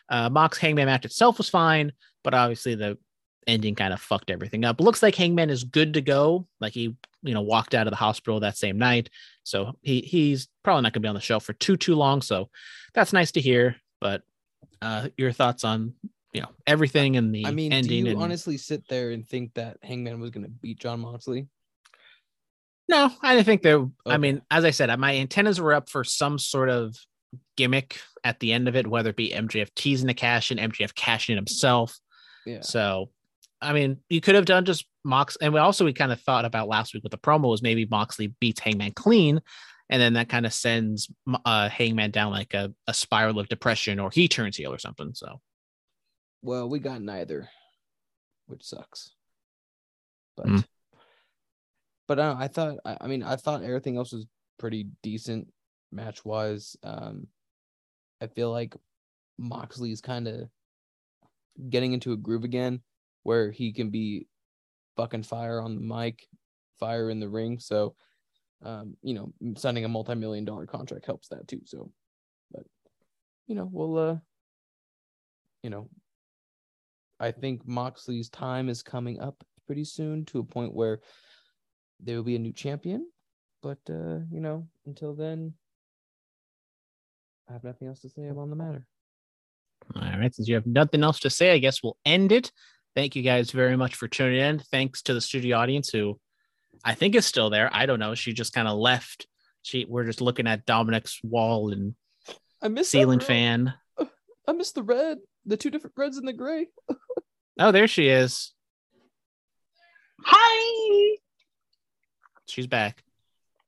[0.09, 1.93] Uh, Mox Hangman match itself was fine,
[2.23, 2.99] but obviously the
[3.47, 4.81] ending kind of fucked everything up.
[4.81, 6.47] Looks like Hangman is good to go.
[6.61, 9.11] Like he, you know, walked out of the hospital that same night.
[9.45, 12.23] So he he's probably not gonna be on the show for too too long.
[12.23, 12.51] So
[12.95, 13.77] that's nice to hear.
[14.01, 14.23] But
[14.83, 15.95] uh your thoughts on
[16.35, 19.55] you know everything and the I mean, do you and honestly sit there and think
[19.55, 21.49] that Hangman was going to beat Jon Moxley?
[22.89, 23.87] no, I didn't think there.
[24.05, 26.95] I mean, as I said, my antennas were up for some sort of
[27.57, 30.95] gimmick at the end of it, whether it be MJF teasing the cash and MJF
[30.95, 31.99] cashing in himself.
[32.45, 32.61] Yeah.
[32.61, 33.11] So,
[33.61, 36.45] I mean, you could have done just Mox, and we also we kind of thought
[36.45, 39.41] about last week with the promo was maybe Moxley beats Hangman clean,
[39.89, 41.11] and then that kind of sends
[41.45, 45.13] uh, Hangman down like a, a spiral of depression, or he turns heel or something.
[45.15, 45.41] So,
[46.45, 47.49] Well, we got neither,
[48.47, 49.13] which sucks.
[50.37, 50.65] But Mm.
[52.07, 54.27] but I, I thought I, I mean I thought everything else was
[54.59, 55.51] pretty decent
[55.91, 56.77] match wise.
[56.83, 57.29] Um,
[58.21, 58.77] I feel like
[59.39, 60.51] Moxley's kind of
[61.71, 62.83] getting into a groove again,
[63.23, 64.27] where he can be
[64.97, 66.27] fucking fire on the mic,
[66.79, 67.59] fire in the ring.
[67.59, 67.95] So,
[68.63, 71.63] um, you know, signing a multi-million dollar contract helps that too.
[71.65, 71.91] So,
[72.53, 72.65] but
[73.47, 74.19] you know, we'll uh,
[75.63, 75.89] you know,
[77.21, 81.01] I think Moxley's time is coming up pretty soon to a point where
[82.01, 83.07] there will be a new champion.
[83.63, 85.55] But uh, you know, until then,
[87.49, 88.87] I have nothing else to say on the matter.
[89.95, 92.53] all right, since you have nothing else to say, I guess we'll end it.
[92.95, 94.59] Thank you guys very much for tuning in.
[94.59, 96.19] Thanks to the studio audience who
[96.85, 97.71] I think is still there.
[97.73, 98.15] I don't know.
[98.15, 99.27] She just kind of left.
[99.63, 101.95] She we're just looking at Dominic's wall and
[102.63, 103.75] I miss ceiling fan.
[104.47, 106.69] I miss the red, the two different reds and the gray.
[107.59, 108.53] Oh, there she is.
[110.25, 111.17] Hi.
[112.47, 113.03] She's back.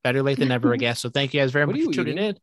[0.03, 0.99] Better late than never, I guess.
[0.99, 2.29] So thank you guys very What much for tuning eating?
[2.29, 2.37] in.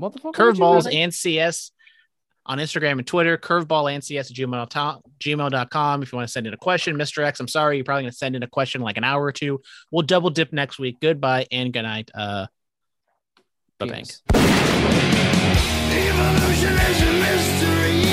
[0.00, 0.32] Motherfucker.
[0.32, 1.70] Curveballs and CS
[2.46, 3.38] on Instagram and Twitter.
[3.38, 6.02] Curveball and CS at gmail, gmail.com.
[6.02, 7.24] If you want to send in a question, Mr.
[7.24, 9.22] X, I'm sorry, you're probably going to send in a question in like an hour
[9.22, 9.60] or two.
[9.90, 10.96] We'll double dip next week.
[11.00, 12.10] Goodbye and good night.
[12.14, 12.46] Uh,
[13.78, 14.53] the bank.
[15.96, 18.03] Evolution is a mystery,